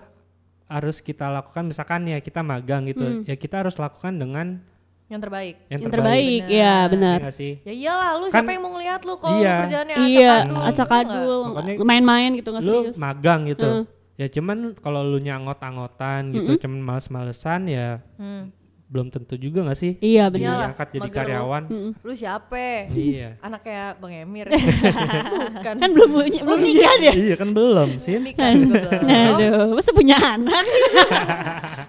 harus 0.66 0.98
kita 1.00 1.28
lakukan 1.28 1.68
misalkan 1.68 2.08
ya 2.08 2.18
kita 2.18 2.40
magang 2.42 2.88
gitu 2.88 3.04
Hmm. 3.04 3.22
ya 3.22 3.36
kita 3.36 3.60
harus 3.60 3.76
lakukan 3.76 4.16
dengan 4.16 4.64
yang 5.06 5.20
terbaik. 5.20 5.56
yang, 5.68 5.82
Yang 5.84 5.92
terbaik, 5.92 6.24
terbaik, 6.40 6.44
ya 6.50 6.76
benar. 6.88 7.12
Iya 7.12 7.22
nggak 7.22 7.36
sih 7.36 7.54
Ya 7.62 7.74
iyalah, 7.76 8.10
lu 8.16 8.24
Kan- 8.24 8.32
siapa 8.32 8.50
yang 8.50 8.64
mau 8.64 8.72
ngeliat 8.72 9.02
lu 9.04 9.14
kalau 9.18 9.36
Iya. 9.36 9.52
lu 9.52 9.60
kerjaannya 9.60 9.96
Iya, 10.00 10.34
acak-adul, 10.64 11.40
Makanya 11.52 11.84
main-main 11.84 12.32
gitu 12.34 12.50
nggak 12.50 12.64
lu 12.64 12.76
serius. 12.80 12.96
magang 12.96 13.42
gitu 13.46 13.68
Hmm. 13.68 13.84
ya 14.16 14.28
cuman 14.30 14.58
kalau 14.78 15.02
lu 15.04 15.20
nyangot-angotan 15.20 16.32
gitu 16.32 16.52
cuman 16.58 16.80
males-malesan 16.80 17.62
ya 17.68 18.00
Hmm. 18.16 18.56
Belum 18.92 19.08
tentu 19.08 19.40
juga 19.40 19.64
nggak 19.64 19.80
sih 19.80 19.96
Iya 19.98 20.28
benar. 20.28 20.68
Diangkat 20.68 20.88
jadi 20.92 21.00
mager 21.00 21.16
lu. 21.16 21.18
karyawan 21.24 21.64
Mm-mm. 21.66 21.92
Lu 22.04 22.12
siapa? 22.12 22.92
iya 22.92 23.40
Anaknya 23.48 23.96
Bang 23.96 24.12
Emir. 24.12 24.52
Bukan. 25.56 25.76
Kan 25.80 25.90
belum 25.90 26.10
punya, 26.12 26.40
belum 26.44 26.60
nikah 26.60 26.94
dia. 27.00 27.14
iya 27.16 27.36
kan 27.36 27.50
belum 27.50 27.90
sih 27.98 28.20
nikah 28.20 28.52
juga 28.52 28.92
belum. 28.92 29.08
Aduh, 29.32 29.66
masa 29.74 29.92
punya 29.92 30.18
anak? 30.20 30.66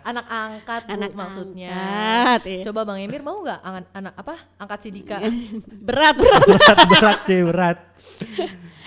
Anak 0.02 0.26
angkat 0.26 0.82
Bu, 0.84 0.92
Anak 0.92 1.10
maksudnya. 1.12 1.74
angkat, 1.74 2.40
iya. 2.46 2.62
Coba 2.62 2.80
Bang 2.82 2.98
Emir 2.98 3.20
mau 3.20 3.36
nggak 3.36 3.60
anak, 3.60 3.84
anak 3.92 4.14
apa? 4.16 4.34
Angkat 4.56 4.78
si 4.80 4.88
Dika. 4.90 5.18
berat, 5.66 6.14
berat. 6.14 6.42
berat 6.46 6.78
berat 6.88 7.18
cuy 7.24 7.42
berat 7.44 7.78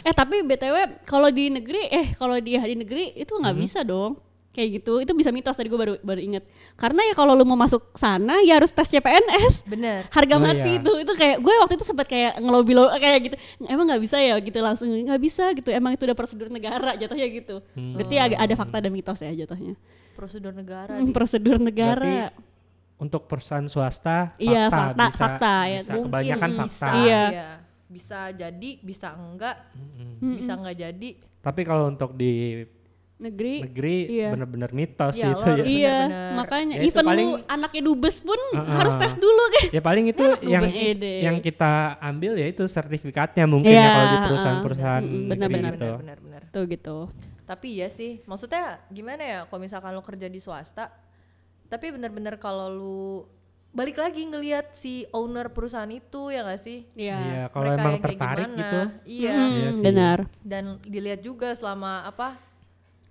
Eh 0.01 0.13
tapi 0.13 0.39
btw 0.39 1.01
kalau 1.01 1.27
di 1.27 1.49
negeri, 1.49 1.89
eh 1.89 2.13
kalau 2.13 2.37
di 2.37 2.55
di 2.55 2.75
negeri 2.77 3.11
itu 3.13 3.33
nggak 3.33 3.55
bisa 3.57 3.81
dong. 3.81 4.21
Kayak 4.55 4.69
gitu, 4.73 4.93
itu 4.97 5.11
bisa 5.11 5.29
mitos 5.29 5.51
tadi 5.51 5.67
gue 5.67 5.75
baru 5.75 5.93
baru 5.99 6.15
inget. 6.17 6.47
Karena 6.73 7.03
ya 7.03 7.11
kalau 7.11 7.35
lu 7.35 7.43
mau 7.43 7.53
masuk 7.53 7.91
sana 7.91 8.39
ya 8.39 8.55
harus 8.55 8.71
tes 8.71 8.87
CPNS. 8.87 9.67
Bener. 9.67 10.07
Harga 10.07 10.31
Oh, 10.31 10.39
mati 10.39 10.63
iya. 10.69 10.79
itu 10.79 10.91
itu 10.97 11.11
kayak 11.11 11.37
gue 11.37 11.53
waktu 11.57 11.75
itu 11.75 11.83
sempat 11.83 12.05
kayak 12.05 12.39
ngelobi 12.39 12.71
lo 12.71 12.87
kayak 12.89 13.19
gitu 13.21 13.35
emang 13.65 13.83
nggak 13.85 13.99
bisa 13.99 14.15
ya 14.15 14.35
gitu 14.37 14.55
langsung 14.57 14.87
nggak 14.87 15.19
bisa 15.19 15.51
gitu 15.51 15.67
emang 15.69 15.91
itu 15.91 16.03
udah 16.03 16.13
prosedur 16.13 16.47
negara 16.47 16.95
jatuhnya 16.95 17.27
gitu 17.29 17.59
Hmm. 17.71 17.93
berarti 17.93 18.15
agak 18.15 18.39
ada 18.39 18.55
fakta 18.55 18.77
dan 18.79 18.91
mitos 18.91 19.19
ya 19.19 19.35
jatuhnya 19.35 19.75
Prosedur 20.13 20.51
negara. 20.51 20.95
Hmm, 20.95 21.11
prosedur 21.11 21.59
negara 21.59 21.99
Berarti 21.99 22.39
untuk 22.95 23.21
perusahaan 23.25 23.67
swasta 23.67 24.31
Iya, 24.37 24.67
fakta, 24.67 24.79
fakta- 24.89 24.95
bisa, 25.05 25.19
fakta, 25.19 25.53
ya. 25.65 25.75
bisa 25.75 25.91
Mungkin 25.91 26.07
kebanyakan 26.07 26.49
bisa. 26.49 26.59
fakta 26.63 26.87
Iya. 26.97 27.23
Bisa 27.85 28.19
jadi, 28.29 28.69
bisa 28.81 29.07
enggak, 29.13 29.55
Mm-mm. 29.73 30.39
bisa 30.39 30.51
enggak 30.53 30.75
jadi. 30.79 31.09
tapi 31.37 31.61
kalau 31.61 31.85
untuk 31.87 32.11
di 32.11 32.63
negeri 33.17 33.63
negeri 33.63 33.97
Iya. 34.11 34.29
bener-bener 34.29 34.71
mitos 34.71 35.15
Iya, 35.15 35.23
itu 35.25 35.39
lo 35.39 35.45
harus 35.45 35.55
ya 35.57 35.71
iya 35.71 35.95
benar-benar. 36.03 36.33
makanya 36.35 36.75
Ya 36.75 36.83
even 36.83 37.05
paling- 37.05 37.31
lu 37.31 37.47
anaknya 37.47 37.81
dubes 37.81 38.17
pun 38.19 38.39
Uh-uh. 38.51 38.75
harus 38.75 38.93
tes 38.97 39.13
dulu 39.15 39.43
kayak 39.49 39.69
ya 39.71 39.81
paling 39.81 40.05
itu 40.05 40.19
Enak 40.21 40.41
yang. 40.43 40.63
Ede. 40.67 41.13
yang 41.23 41.37
kita 41.39 41.71
ambil 41.97 42.31
ya 42.35 42.47
itu 42.49 42.63
sertifikatnya 42.65 43.45
mungkin 43.45 43.71
Iya, 43.71 43.79
ya 43.79 43.89
kalau 43.89 44.05
di 44.05 44.17
perusahaan-perusahaan 44.25 45.03
Mm-mm, 45.05 45.23
negeri 45.25 45.53
benar-benar. 45.53 45.71
gitu 45.71 45.89
benar, 45.95 46.17
benar, 46.17 46.17
benar. 46.19 46.41
tuh 46.51 46.63
gitu 46.67 46.97
Tapi 47.45 47.67
iya 47.73 47.87
sih, 47.87 48.19
maksudnya 48.23 48.63
gimana 48.89 49.21
ya 49.21 49.39
kalau 49.45 49.61
misalkan 49.61 49.93
lo 49.93 50.01
kerja 50.01 50.25
di 50.25 50.39
swasta, 50.39 50.89
tapi 51.63 51.87
bener-bener 51.87 52.35
kalau 52.35 52.67
lu 52.67 53.21
balik 53.71 53.95
lagi 53.95 54.23
ngelihat 54.23 54.71
si 54.71 55.05
owner 55.09 55.47
perusahaan 55.47 55.85
itu 55.85 56.31
ya 56.31 56.41
gak 56.41 56.57
sih? 56.57 56.89
Iya 56.91 57.17
Iya, 57.21 57.43
kalau 57.47 57.69
emang 57.69 57.95
tertarik 57.99 58.43
gimana. 58.43 58.57
gitu 58.57 58.79
Iya. 59.05 59.35
Mm, 59.35 59.53
Iya 59.53 59.69
benar 59.79 60.19
Dan 60.41 60.63
dilihat 60.81 61.21
juga 61.21 61.53
selama 61.53 62.01
apa 62.03 62.33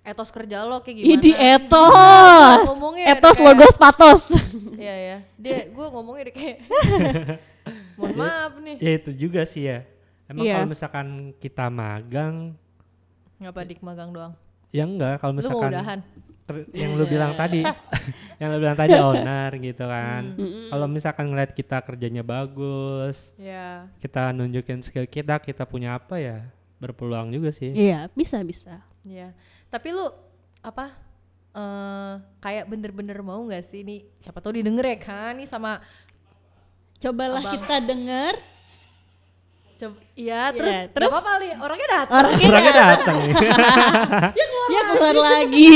etos 0.05 0.29
kerja 0.29 0.61
lo 0.61 0.79
kayak 0.79 0.95
gimana. 0.95 1.09
Ini 1.11 1.31
Iya, 1.35 1.57
etos 1.57 2.67
ngomongnya 2.69 3.05
etos 3.09 3.35
kayak- 3.35 3.45
logos 3.49 3.75
patos 3.81 4.21
Iya 4.75 4.95
ya. 4.95 5.17
Dia 5.35 5.57
gue 5.67 5.85
ngomongnya 5.87 6.29
deh 6.29 6.35
kayak 6.35 6.57
Mohon 7.95 8.15
maaf 8.17 8.53
nih. 8.59 8.75
ya 8.77 8.91
itu 8.93 9.11
juga 9.17 9.41
sih 9.43 9.65
ya 9.65 9.81
emang 10.25 10.43
Iya. 10.43 10.53
kalau 10.55 10.67
misalkan 10.67 11.07
kita 11.35 11.65
magang 11.67 12.53
Ngapa 13.35 13.61
dik 13.63 13.81
magang 13.81 14.11
doang? 14.11 14.33
ya 14.69 14.83
enggak 14.83 15.17
kalau 15.17 15.31
Lu 15.31 15.35
mau 15.35 15.41
misalkan 15.41 15.71
udahan? 15.71 15.99
ter- 16.45 16.67
yang 16.73 16.91
lu 16.93 17.05
bilang 17.05 17.31
tadi 17.41 17.63
yang 18.35 18.49
lu 18.49 18.59
bilang 18.59 18.75
tadi 18.75 18.93
owner 18.93 19.49
gitu 19.57 19.83
kan 19.83 20.23
Hmm. 20.35 20.67
kalau 20.69 20.85
misalkan 20.85 21.25
ngeliat 21.25 21.51
kita 21.51 21.79
kerjanya 21.79 22.21
bagus 22.21 23.31
Ya. 23.35 23.87
kita 23.97 24.29
nunjukin 24.29 24.79
skill 24.79 25.05
kita 25.05 25.39
kita 25.39 25.63
punya 25.63 25.95
apa 25.95 26.15
ya 26.15 26.45
berpeluang 26.77 27.31
juga 27.31 27.49
sih 27.49 27.71
iya 27.71 28.05
bisa 28.11 28.37
bisa 28.39 28.83
Iya. 29.01 29.31
Tapi 29.75 29.91
lu 29.91 30.07
apa? 30.63 30.87
eh 31.51 32.13
kayak 32.39 32.67
bener-bener 32.67 33.19
mau 33.19 33.43
nggak 33.43 33.63
sih? 33.67 33.83
Nih? 33.83 34.07
Siapa 34.19 34.39
tahu 34.39 34.55
didengar 34.55 34.87
ya 34.87 34.95
kan? 34.95 35.35
Nih 35.35 35.47
sama 35.47 35.83
cobalah 36.95 37.43
Abang. 37.43 37.53
kita 37.59 37.75
dengar. 37.83 38.33
Coba 39.75 39.99
iya 40.15 40.55
terus 40.55 40.71
Iya, 40.71 40.79
terus 40.87 41.11
terus? 41.11 41.11
apa 41.11 41.19
kali 41.27 41.47
orangnya 41.59 41.87
datang. 41.91 42.15
Orangnya 42.23 42.47
orangnya 42.47 42.73
datang. 42.75 43.15
nih 43.19 43.31
dia 44.71 44.81
keluar 44.87 45.15
lagi. 45.15 45.71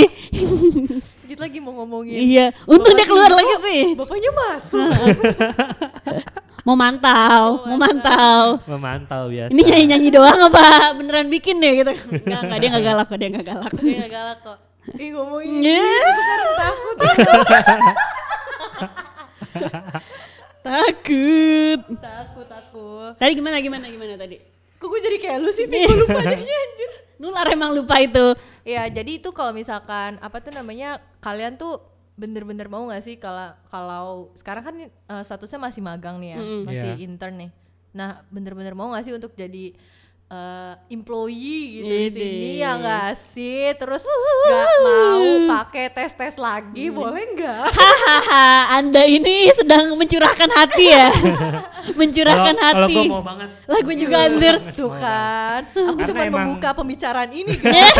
gitu 1.27 1.39
lagi. 1.43 1.59
Mau 1.59 1.73
ngomongin. 1.75 2.19
Iya. 2.23 2.45
Untung 2.63 2.95
dia 2.95 3.03
keluar 3.03 3.31
ini 3.31 3.35
lagi 3.35 3.55
sih. 3.59 3.81
bapaknya 3.99 4.31
masuk 4.31 4.87
mau 6.69 6.77
mantau 6.77 7.65
mau 7.65 7.81
mantau 7.81 8.61
memantau 8.69 9.25
biasa. 9.25 9.49
Ini 9.49 9.61
nyanyi 9.65 9.85
nyanyi 9.89 10.09
doang 10.13 10.37
apa 10.53 10.93
beneran 10.93 11.25
bikin 11.33 11.57
deh 11.57 11.81
gitu? 11.81 11.89
Nggak 12.13 12.41
nggak 12.45 12.59
dia 12.61 12.69
nggak 12.69 12.85
galak 12.85 13.05
kok 13.09 13.17
dia 13.17 13.29
nggak 13.33 13.47
galak. 13.49 13.71
Dia 13.73 13.97
nggak 14.05 14.11
galak 14.13 14.37
kok. 14.45 14.57
Ih 15.01 15.09
ngomongin 15.17 15.65
gitu 15.65 15.97
sekarang 16.13 16.53
takut 16.61 16.95
takut. 20.69 21.79
Takut 21.97 22.45
takut. 22.45 23.11
Tadi 23.17 23.31
gimana 23.33 23.57
gimana 23.57 23.85
gimana 23.89 24.13
tadi? 24.13 24.37
Kok 24.77 24.85
gue 24.85 25.01
jadi 25.01 25.17
kayak 25.17 25.37
lu 25.41 25.49
sih 25.49 25.65
gue 25.65 25.89
lupa 26.05 26.21
jadinya 26.29 26.57
anjir. 26.69 26.91
Nular 27.17 27.47
emang 27.49 27.73
lupa 27.73 27.97
itu. 27.97 28.37
Ya 28.61 28.85
jadi 28.85 29.17
itu 29.17 29.33
kalau 29.33 29.57
misalkan 29.57 30.21
apa 30.21 30.37
tuh 30.37 30.53
namanya 30.53 31.01
kalian 31.17 31.57
tuh 31.57 31.81
bener-bener 32.19 32.67
mau 32.67 32.83
nggak 32.83 32.99
sih 32.99 33.15
kalau 33.15 33.47
kalau 33.65 34.05
sekarang 34.35 34.63
kan 34.63 34.75
eh, 34.83 35.23
statusnya 35.23 35.55
masih 35.57 35.79
magang 35.79 36.19
nih 36.19 36.35
ya, 36.35 36.37
Mm-mm. 36.37 36.61
masih 36.67 36.89
Iya. 36.93 37.01
intern 37.01 37.35
nih. 37.39 37.51
Nah 37.95 38.21
bener-bener 38.27 38.75
mau 38.75 38.91
nggak 38.91 39.03
sih 39.03 39.15
untuk 39.15 39.31
jadi 39.33 39.71
eh, 40.29 40.73
employee 40.89 41.61
gitu 41.75 41.89
di 41.89 42.09
sini 42.11 42.49
ya 42.57 42.71
nggak 42.75 43.09
sih? 43.33 43.73
Terus 43.73 44.05
nggak 44.05 44.69
mau 44.85 45.23
pakai 45.49 45.85
tes 45.89 46.13
tes 46.13 46.35
lagi 46.35 46.87
boleh 46.87 47.33
nggak? 47.33 47.63
hahaha 47.67 48.47
anda 48.75 49.01
ini 49.03 49.49
sedang 49.51 49.89
mencurahkan 49.93 50.49
hati 50.49 50.85
ya? 50.87 51.09
Mencurahkan 51.99 52.55
kalau 52.55 52.69
kalau 52.71 52.85
hati. 52.85 52.95
gue 52.95 53.05
mau 53.07 53.21
banget. 53.21 53.49
Lah 53.65 53.79
gue 53.79 53.95
juga 53.97 54.17
anjir. 54.21 54.55
Tuh 54.71 54.91
kan, 54.91 55.61
aku 55.67 55.99
cuma 56.05 56.21
membuka 56.27 56.69
pembicaraan 56.71 57.31
ini 57.31 57.53
kan. 57.63 57.93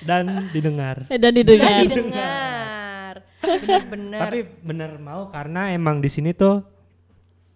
dan 0.00 0.24
didengar. 0.48 0.96
Dan 1.08 1.18
Dan 1.18 1.32
didengar. 1.34 1.78
Didengar, 1.82 3.14
bener-bener. 3.42 4.20
tapi 4.20 4.38
bener 4.60 4.90
mau 4.98 5.28
karena 5.28 5.70
emang 5.70 5.98
di 5.98 6.06
sini 6.06 6.30
tuh 6.30 6.62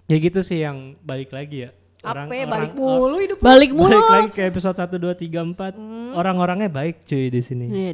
ya 0.04 0.16
gitu 0.16 0.40
sih 0.40 0.58
yang 0.58 0.96
balik 1.00 1.30
lagi 1.30 1.68
ya 1.68 1.70
apa 2.02 2.26
orang 2.26 2.26
balik 2.50 2.72
orang- 2.74 2.74
mulu 2.74 3.16
hidup 3.22 3.38
lu. 3.38 3.44
balik 3.46 3.70
mulu. 3.70 3.94
balik 3.94 4.10
lagi 4.10 4.30
ke 4.34 4.42
episode 4.50 4.74
1 4.74 4.90
2 4.98 5.22
3 5.22 5.54
4 5.54 6.18
orang-orangnya 6.18 6.68
baik 6.68 7.06
cuy 7.06 7.30
di 7.30 7.40
sini. 7.40 7.66
Iya 7.70 7.92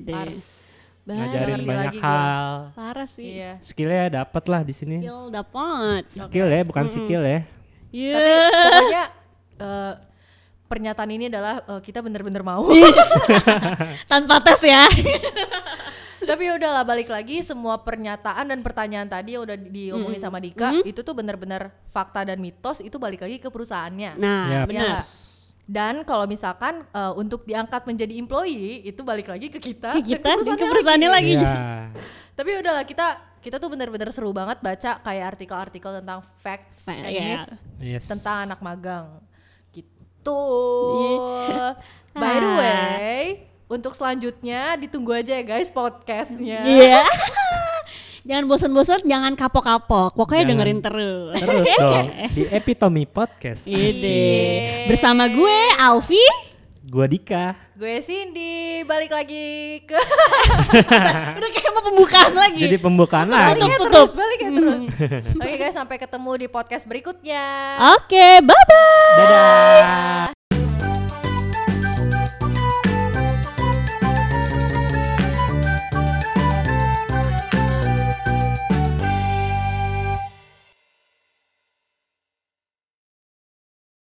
ngajarin 1.09 1.65
banyak 1.65 1.85
lagi 1.89 1.99
hal. 2.05 2.53
Parah 2.77 3.09
sih. 3.09 3.41
Iya. 3.41 3.57
skillnya 3.65 4.25
dapat 4.25 4.45
lah 4.45 4.61
di 4.61 4.75
sini. 4.77 5.01
Skill 5.01 5.33
dapat 5.33 6.03
skill 6.13 6.49
ya 6.53 6.61
bukan 6.69 6.85
skill 6.93 7.23
ya. 7.25 7.41
Iya. 7.89 8.13
Tapi 8.13 8.31
pokoknya 8.69 9.05
eh, 9.57 9.93
pernyataan 10.69 11.11
ini 11.17 11.25
adalah 11.33 11.65
eh, 11.65 11.81
kita 11.81 12.05
bener-bener 12.05 12.45
mau. 12.45 12.69
Tanpa 14.13 14.37
tes 14.45 14.61
ya. 14.69 14.85
Tapi 16.21 16.43
ya 16.43 16.53
udahlah 16.55 16.83
balik 16.83 17.09
lagi 17.09 17.41
semua 17.41 17.79
pernyataan 17.79 18.47
dan 18.47 18.61
pertanyaan 18.61 19.07
tadi 19.07 19.35
yang 19.35 19.43
udah 19.43 19.55
di- 19.55 19.71
diomongin 19.87 20.19
sama 20.19 20.39
Dika 20.39 20.83
itu 20.83 20.99
tuh 20.99 21.13
bener-bener 21.13 21.71
fakta 21.87 22.23
dan 22.23 22.39
mitos 22.39 22.81
itu 22.81 22.97
balik 22.97 23.21
lagi 23.21 23.37
ke 23.37 23.47
perusahaannya. 23.47 24.17
Nah, 24.17 24.45
Ya, 24.49 24.61
benar. 24.65 24.85
Ya. 24.85 25.01
Dan 25.65 26.01
kalau 26.03 26.25
misalkan 26.25 26.83
eh, 26.87 27.13
untuk 27.15 27.45
diangkat 27.45 27.85
menjadi 27.85 28.17
employee 28.17 28.83
itu 28.83 29.01
balik 29.03 29.29
lagi 29.29 29.47
ke 29.47 29.59
kita, 29.59 29.93
Ke 29.93 30.03
kita 30.03 30.25
dan 30.25 30.37
ke 30.37 30.43
perusahaannya 30.43 30.67
perusahaannya 30.67 31.11
lagi. 31.11 31.33
Iya. 31.35 31.55
Tapi 32.39 32.51
udahlah 32.57 32.83
kita 32.83 33.07
kita 33.39 33.57
tuh 33.57 33.69
bener-bener 33.69 34.09
seru 34.09 34.31
banget 34.31 34.59
baca 34.59 34.99
kayak 34.99 35.25
artikel-artikel 35.33 35.91
tentang 35.95 36.21
fact, 36.39 36.67
Fact, 36.83 36.99
and 36.99 37.13
ya. 37.13 37.23
myth 37.23 37.51
Yes. 37.79 38.05
tentang 38.05 38.45
anak 38.45 38.59
magang. 38.59 39.23
Gitu. 39.71 40.43
Iya. 41.47 41.79
By 42.13 42.37
the 42.37 42.49
Ah. 42.49 42.59
way, 42.59 43.23
untuk 43.69 43.93
selanjutnya 43.93 44.81
ditunggu 44.81 45.13
aja 45.13 45.37
ya 45.37 45.45
guys 45.45 45.69
podcastnya. 45.69 46.65
Iya. 46.65 47.05
jangan 48.29 48.45
bosan-bosan, 48.49 49.05
jangan 49.05 49.37
kapok-kapok. 49.37 50.17
Pokoknya 50.17 50.45
Jangan. 50.45 50.53
dengerin 50.57 50.81
terus. 50.81 51.37
Terus 51.37 51.69
dong 51.81 52.07
di 52.33 52.43
Epitome 52.49 53.05
Podcast. 53.05 53.69
Ide. 53.69 54.89
Bersama 54.89 55.29
gue 55.29 55.57
Alfi. 55.77 56.25
Gua 56.89 57.05
Dika. 57.05 57.53
Gue 57.77 58.01
Cindy 58.01 58.81
balik 58.89 59.13
lagi 59.13 59.85
ke 59.85 59.93
Udah 61.37 61.51
kayak 61.53 61.71
mau 61.77 61.85
pembukaan 61.85 62.33
lagi. 62.33 62.65
Jadi 62.65 62.77
pembukaan 62.81 63.29
lagi. 63.29 63.45
Tutup, 63.45 63.61
Baliknya 63.61 63.77
tutup. 63.77 63.93
terus, 63.93 64.11
baliknya 64.17 64.51
terus. 64.57 64.81
Oke 65.37 65.55
guys, 65.61 65.77
sampai 65.77 65.97
ketemu 66.01 66.33
di 66.41 66.47
podcast 66.49 66.89
berikutnya. 66.89 67.45
Oke, 67.93 68.41
bye-bye. 68.41 69.17
Dadah. 69.21 70.38